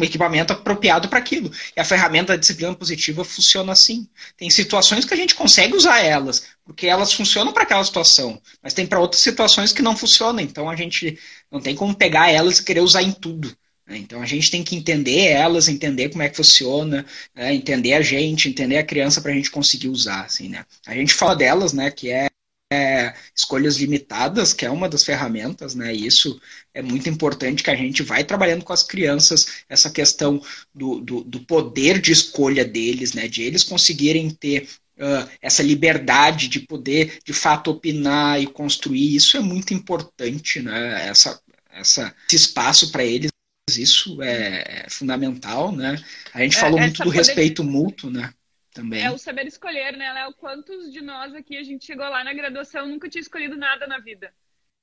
[0.02, 1.52] equipamento apropriado para aquilo.
[1.76, 4.08] E a ferramenta da disciplina positiva funciona assim.
[4.38, 8.74] Tem situações que a gente consegue usar elas, porque elas funcionam para aquela situação, mas
[8.74, 10.40] tem para outras situações que não funcionam.
[10.40, 11.20] Então a gente
[11.52, 13.54] não tem como pegar elas e querer usar em tudo.
[13.90, 13.98] Né?
[13.98, 17.54] Então a gente tem que entender elas, entender como é que funciona, né?
[17.54, 20.26] entender a gente, entender a criança para a gente conseguir usar.
[20.26, 20.64] Assim, né?
[20.86, 22.30] A gente fala delas, né, que é
[22.72, 25.94] é, escolhas limitadas, que é uma das ferramentas, né?
[25.94, 26.40] E isso
[26.72, 30.40] é muito importante que a gente vai trabalhando com as crianças essa questão
[30.74, 33.28] do, do, do poder de escolha deles, né?
[33.28, 39.16] De eles conseguirem ter uh, essa liberdade de poder, de fato, opinar e construir.
[39.16, 41.08] Isso é muito importante, né?
[41.08, 43.32] Essa, essa, esse espaço para eles.
[43.78, 45.95] Isso é, é, fundamental, né?
[46.34, 48.34] A gente é, falou muito do respeito mútuo, né?
[48.74, 49.03] Também.
[49.03, 50.34] É o saber escolher, né, Léo?
[50.34, 53.99] Quantos de nós aqui a gente chegou lá na graduação nunca tinha escolhido nada na
[53.99, 54.34] vida?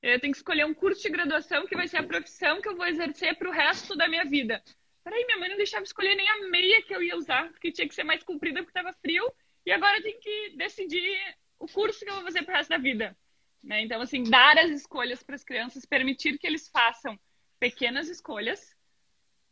[0.03, 2.77] Eu tenho que escolher um curso de graduação que vai ser a profissão que eu
[2.77, 4.63] vou exercer para o resto da minha vida.
[5.03, 7.89] Peraí, minha mãe não deixava escolher nem a meia que eu ia usar, porque tinha
[7.89, 9.25] que ser mais comprida porque estava frio.
[9.65, 11.17] E agora eu tenho que decidir
[11.59, 13.17] o curso que eu vou fazer para o resto da vida.
[13.63, 13.83] Né?
[13.83, 17.19] Então, assim, dar as escolhas para as crianças, permitir que eles façam
[17.59, 18.76] pequenas escolhas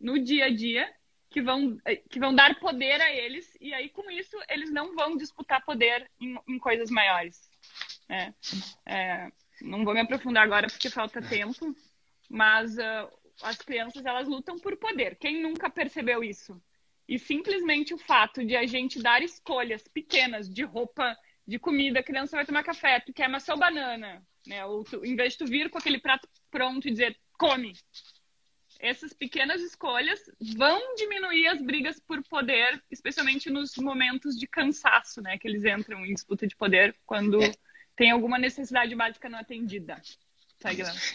[0.00, 0.92] no dia a dia
[1.30, 1.76] que vão,
[2.08, 6.08] que vão dar poder a eles, e aí com isso eles não vão disputar poder
[6.20, 7.50] em, em coisas maiores.
[8.08, 8.32] É,
[8.86, 9.32] é,
[9.62, 11.74] não vou me aprofundar agora porque falta tempo,
[12.28, 13.10] mas uh,
[13.42, 15.16] as crianças elas lutam por poder.
[15.16, 16.60] Quem nunca percebeu isso?
[17.08, 21.16] E simplesmente o fato de a gente dar escolhas pequenas de roupa,
[21.46, 24.64] de comida, a criança vai tomar café, tu quer maçã ou banana, né?
[24.64, 27.74] Ou tu, em vez de tu vir com aquele prato pronto e dizer come,
[28.84, 30.20] essas pequenas escolhas
[30.56, 35.38] vão diminuir as brigas por poder, especialmente nos momentos de cansaço, né?
[35.38, 37.54] Que eles entram em disputa de poder quando é.
[37.96, 40.00] tem alguma necessidade básica não atendida.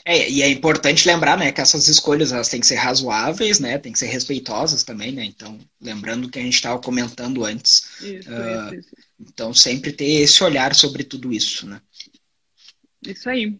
[0.05, 3.80] É, e é importante lembrar, né, que essas escolhas elas têm que ser razoáveis, né,
[3.80, 7.99] têm que ser respeitosas também, né, então, lembrando que a gente estava comentando antes.
[7.99, 8.95] Isso, uh, isso, isso.
[9.20, 11.82] Então, sempre ter esse olhar sobre tudo isso, né.
[13.01, 13.57] Isso aí.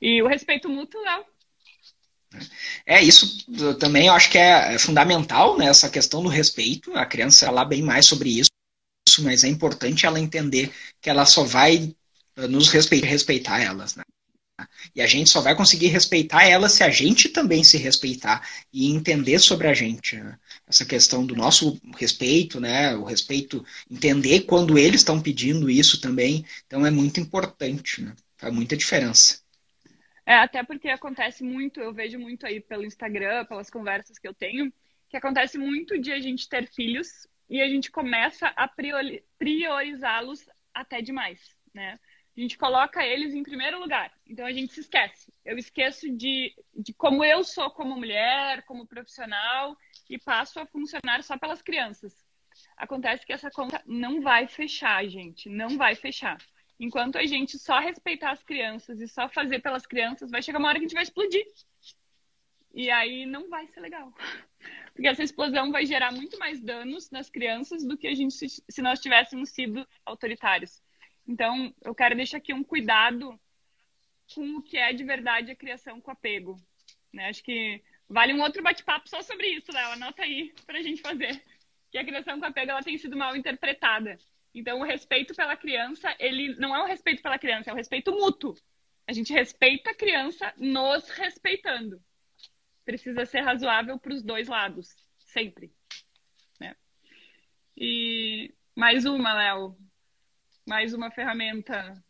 [0.00, 1.24] E o respeito mútuo, Léo,
[2.86, 3.44] é, isso
[3.78, 6.94] também eu acho que é, é fundamental, né, essa questão do respeito.
[6.96, 8.50] A criança falar bem mais sobre isso,
[9.22, 11.94] mas é importante ela entender que ela só vai
[12.36, 14.04] eh, nos respeitar, respeitar elas, né?
[14.94, 18.90] E a gente só vai conseguir respeitar elas se a gente também se respeitar e
[18.90, 20.16] entender sobre a gente.
[20.16, 20.38] Né?
[20.66, 22.94] Essa questão do nosso respeito, né?
[22.96, 26.44] O respeito, entender quando eles estão pedindo isso também.
[26.66, 28.14] Então é muito importante, né?
[28.36, 29.38] Faz muita diferença.
[30.30, 34.32] É, até porque acontece muito, eu vejo muito aí pelo Instagram, pelas conversas que eu
[34.32, 34.72] tenho,
[35.08, 38.70] que acontece muito de a gente ter filhos e a gente começa a
[39.36, 41.98] priorizá-los até demais, né?
[42.36, 45.34] A gente coloca eles em primeiro lugar, então a gente se esquece.
[45.44, 49.76] Eu esqueço de, de como eu sou como mulher, como profissional
[50.08, 52.14] e passo a funcionar só pelas crianças.
[52.76, 56.38] Acontece que essa conta não vai fechar, gente, não vai fechar.
[56.80, 60.68] Enquanto a gente só respeitar as crianças e só fazer pelas crianças, vai chegar uma
[60.68, 61.44] hora que a gente vai explodir.
[62.72, 64.10] E aí não vai ser legal.
[64.94, 68.80] Porque essa explosão vai gerar muito mais danos nas crianças do que a gente se
[68.80, 70.82] nós tivéssemos sido autoritários.
[71.28, 73.38] Então, eu quero deixar aqui um cuidado
[74.34, 76.56] com o que é de verdade a criação com apego.
[77.12, 77.28] Né?
[77.28, 79.92] Acho que vale um outro bate-papo só sobre isso, Léo.
[79.92, 81.42] Anota aí para a gente fazer.
[81.90, 84.18] Que a criação com apego ela tem sido mal interpretada.
[84.54, 88.12] Então, o respeito pela criança, ele não é um respeito pela criança, é um respeito
[88.12, 88.54] mútuo.
[89.06, 92.02] A gente respeita a criança nos respeitando.
[92.84, 95.72] Precisa ser razoável para os dois lados, sempre.
[96.58, 96.74] Né?
[97.76, 99.76] E mais uma, Léo.
[100.66, 102.02] Mais uma ferramenta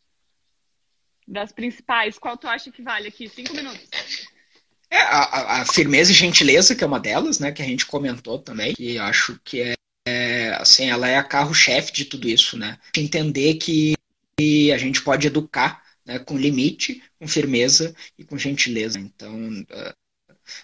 [1.26, 2.18] das principais.
[2.18, 3.28] Qual tu acha que vale aqui?
[3.28, 3.88] Cinco minutos.
[4.90, 8.40] É, a, a, firmeza e gentileza, que é uma delas, né, que a gente comentou
[8.40, 9.74] também, e acho que é
[10.70, 12.78] assim, ela é a carro-chefe de tudo isso, né?
[12.96, 13.94] Entender que
[14.72, 18.98] a gente pode educar né, com limite, com firmeza e com gentileza.
[18.98, 19.94] Então, uh,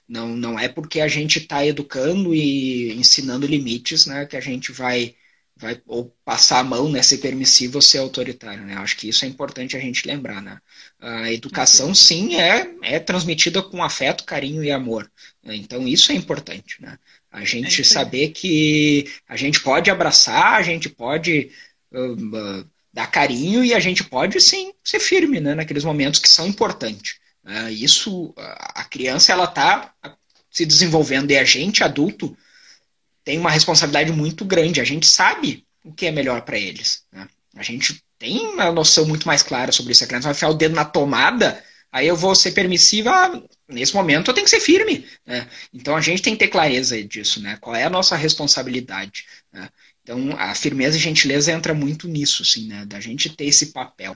[0.09, 4.73] não, não é porque a gente está educando e ensinando limites né, que a gente
[4.73, 5.15] vai,
[5.57, 8.65] vai ou passar a mão, né, ser permissivo ou ser autoritário.
[8.65, 8.75] Né?
[8.77, 10.41] Acho que isso é importante a gente lembrar.
[10.43, 10.59] Né?
[10.99, 15.11] A educação, sim, é, é transmitida com afeto, carinho e amor.
[15.45, 16.81] Então, isso é importante.
[16.81, 16.99] Né?
[17.37, 21.51] A gente é saber que a gente pode abraçar, a gente pode
[21.93, 26.31] uh, uh, dar carinho e a gente pode sim ser firme né, naqueles momentos que
[26.31, 27.17] são importantes.
[27.45, 29.93] Uh, isso, a criança ela está
[30.51, 32.35] se desenvolvendo e a gente, adulto,
[33.23, 34.81] tem uma responsabilidade muito grande.
[34.81, 37.03] A gente sabe o que é melhor para eles.
[37.13, 37.29] Né?
[37.55, 40.03] A gente tem uma noção muito mais clara sobre isso.
[40.03, 41.63] A criança vai enfiar o dedo na tomada,
[41.97, 45.09] Aí eu vou ser permissiva, ah, nesse momento eu tenho que ser firme.
[45.25, 45.49] Né?
[45.73, 47.57] Então a gente tem que ter clareza disso, né?
[47.59, 49.25] Qual é a nossa responsabilidade.
[49.51, 49.71] Né?
[50.03, 52.85] Então a firmeza e gentileza entra muito nisso, assim, né?
[52.85, 54.15] Da gente ter esse papel.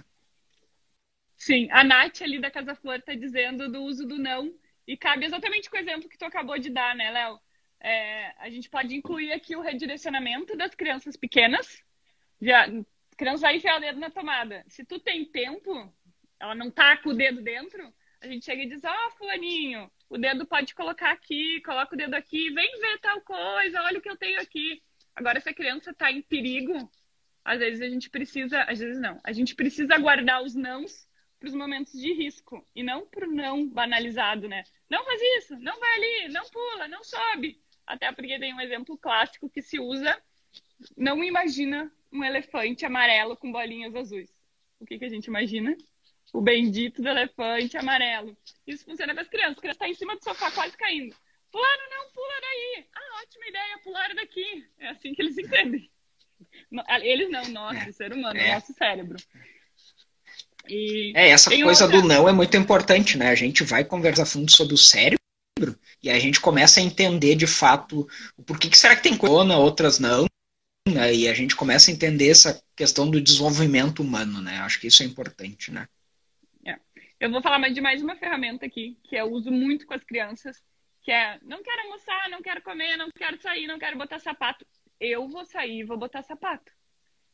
[1.38, 4.52] Sim, a Nath ali da Casa Flor está dizendo do uso do não,
[4.86, 7.40] e cabe exatamente com o exemplo que tu acabou de dar, né, Léo?
[7.80, 11.82] É, a gente pode incluir aqui o redirecionamento das crianças pequenas.
[12.42, 12.68] Já,
[13.20, 14.64] criança vai enfiar o dedo na tomada.
[14.66, 15.92] Se tu tem tempo,
[16.40, 19.90] ela não tá com o dedo dentro, a gente chega e diz, ó, oh, fulaninho,
[20.08, 24.02] o dedo pode colocar aqui, coloca o dedo aqui, vem ver tal coisa, olha o
[24.02, 24.82] que eu tenho aqui.
[25.14, 26.90] Agora, se a criança tá em perigo,
[27.44, 31.48] às vezes a gente precisa, às vezes não, a gente precisa guardar os nãos para
[31.48, 34.62] os momentos de risco e não para o não banalizado, né?
[34.90, 37.58] Não faz isso, não vai ali, não pula, não sobe.
[37.86, 40.20] Até porque tem um exemplo clássico que se usa.
[40.96, 44.30] Não imagina um elefante amarelo com bolinhas azuis.
[44.78, 45.74] O que, que a gente imagina?
[46.32, 48.36] O bendito do elefante amarelo.
[48.66, 49.58] Isso funciona com as crianças.
[49.58, 51.14] A criança está em cima do sofá quase caindo.
[51.50, 52.86] Fulano, não pula daí.
[52.94, 54.66] Ah, ótima ideia, pular daqui.
[54.78, 55.90] É assim que eles entendem.
[57.02, 58.50] Eles não, nós, o ser humano, é.
[58.50, 59.16] o nosso cérebro.
[60.68, 62.00] E é, essa coisa outra...
[62.00, 63.30] do não é muito importante, né?
[63.30, 65.18] A gente vai conversar fundo sobre o cérebro
[66.02, 68.08] e a gente começa a entender de fato
[68.46, 70.26] por que, que será que tem coisa, outras não,
[70.88, 71.12] né?
[71.14, 74.58] E a gente começa a entender essa questão do desenvolvimento humano, né?
[74.58, 75.88] Acho que isso é importante, né?
[77.20, 80.02] Eu vou falar mais de mais uma ferramenta aqui, que eu uso muito com as
[80.02, 80.64] crianças,
[81.02, 84.66] que é não quero almoçar, não quero comer, não quero sair, não quero botar sapato.
[84.98, 86.72] Eu vou sair vou botar sapato.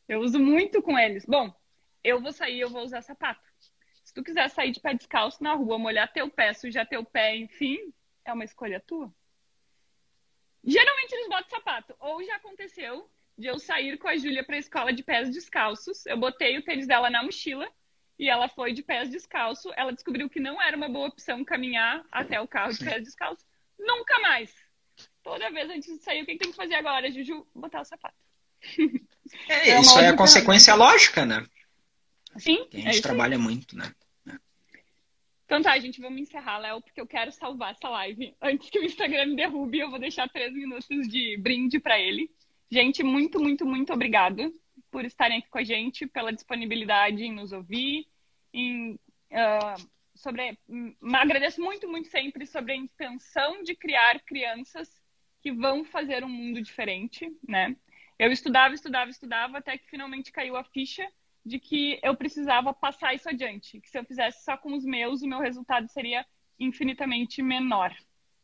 [0.05, 1.25] Eu uso muito com eles.
[1.25, 1.55] Bom,
[2.03, 3.49] eu vou sair, eu vou usar sapato.
[4.03, 7.37] Se tu quiser sair de pé descalço na rua, molhar teu pé, sujar teu pé,
[7.37, 7.93] enfim,
[8.25, 9.09] é uma escolha tua.
[10.65, 11.95] Geralmente eles botam sapato.
[11.99, 16.05] Ou já aconteceu de eu sair com a Júlia para a escola de pés descalços.
[16.05, 17.71] Eu botei o tênis dela na mochila
[18.19, 19.71] e ela foi de pés descalço.
[19.75, 23.45] Ela descobriu que não era uma boa opção caminhar até o carro de pés descalços.
[23.79, 24.53] Nunca mais.
[25.23, 27.45] Toda vez antes de sair, o que tem que fazer agora, Juju?
[27.53, 28.15] Botar o sapato.
[29.49, 31.45] É, é isso é a consequência lógica, né?
[32.37, 32.65] Sim.
[32.69, 33.93] Que a gente é trabalha muito, né?
[35.45, 38.35] Então tá, gente, vamos encerrar, Léo, porque eu quero salvar essa live.
[38.41, 42.29] Antes que o Instagram me derrube, eu vou deixar três minutos de brinde para ele.
[42.69, 44.51] Gente, muito, muito, muito obrigada
[44.91, 48.07] por estarem aqui com a gente, pela disponibilidade em nos ouvir,
[48.53, 48.93] em,
[49.31, 54.89] uh, sobre, um, agradeço muito, muito sempre sobre a intenção de criar crianças
[55.41, 57.75] que vão fazer um mundo diferente, né?
[58.17, 61.07] Eu estudava, estudava, estudava, até que finalmente caiu a ficha
[61.45, 65.21] de que eu precisava passar isso adiante, que se eu fizesse só com os meus,
[65.21, 66.25] o meu resultado seria
[66.59, 67.95] infinitamente menor,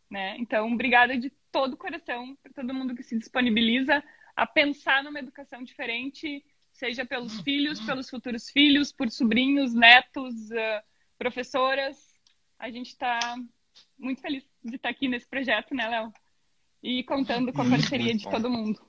[0.09, 0.35] né?
[0.37, 4.03] Então, obrigada de todo o coração para todo mundo que se disponibiliza
[4.35, 10.83] a pensar numa educação diferente, seja pelos filhos, pelos futuros filhos, por sobrinhos, netos, uh,
[11.17, 11.97] professoras.
[12.57, 13.19] A gente está
[13.97, 16.13] muito feliz de estar aqui nesse projeto, né, Léo?
[16.81, 18.79] E contando com a parceria de todo mundo.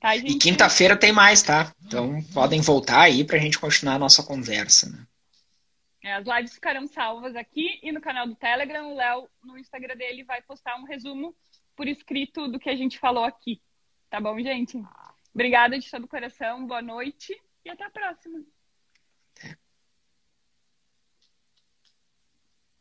[0.00, 1.74] Tá, e quinta-feira tem mais, tá?
[1.84, 4.88] Então podem voltar aí para a gente continuar a nossa conversa.
[4.88, 5.06] Né?
[6.02, 8.90] É, as lives ficarão salvas aqui e no canal do Telegram.
[8.90, 11.36] O Léo, no Instagram dele, vai postar um resumo
[11.74, 13.60] por escrito do que a gente falou aqui.
[14.08, 14.80] Tá bom, gente?
[15.34, 18.42] Obrigada de todo o coração, boa noite e até a próxima.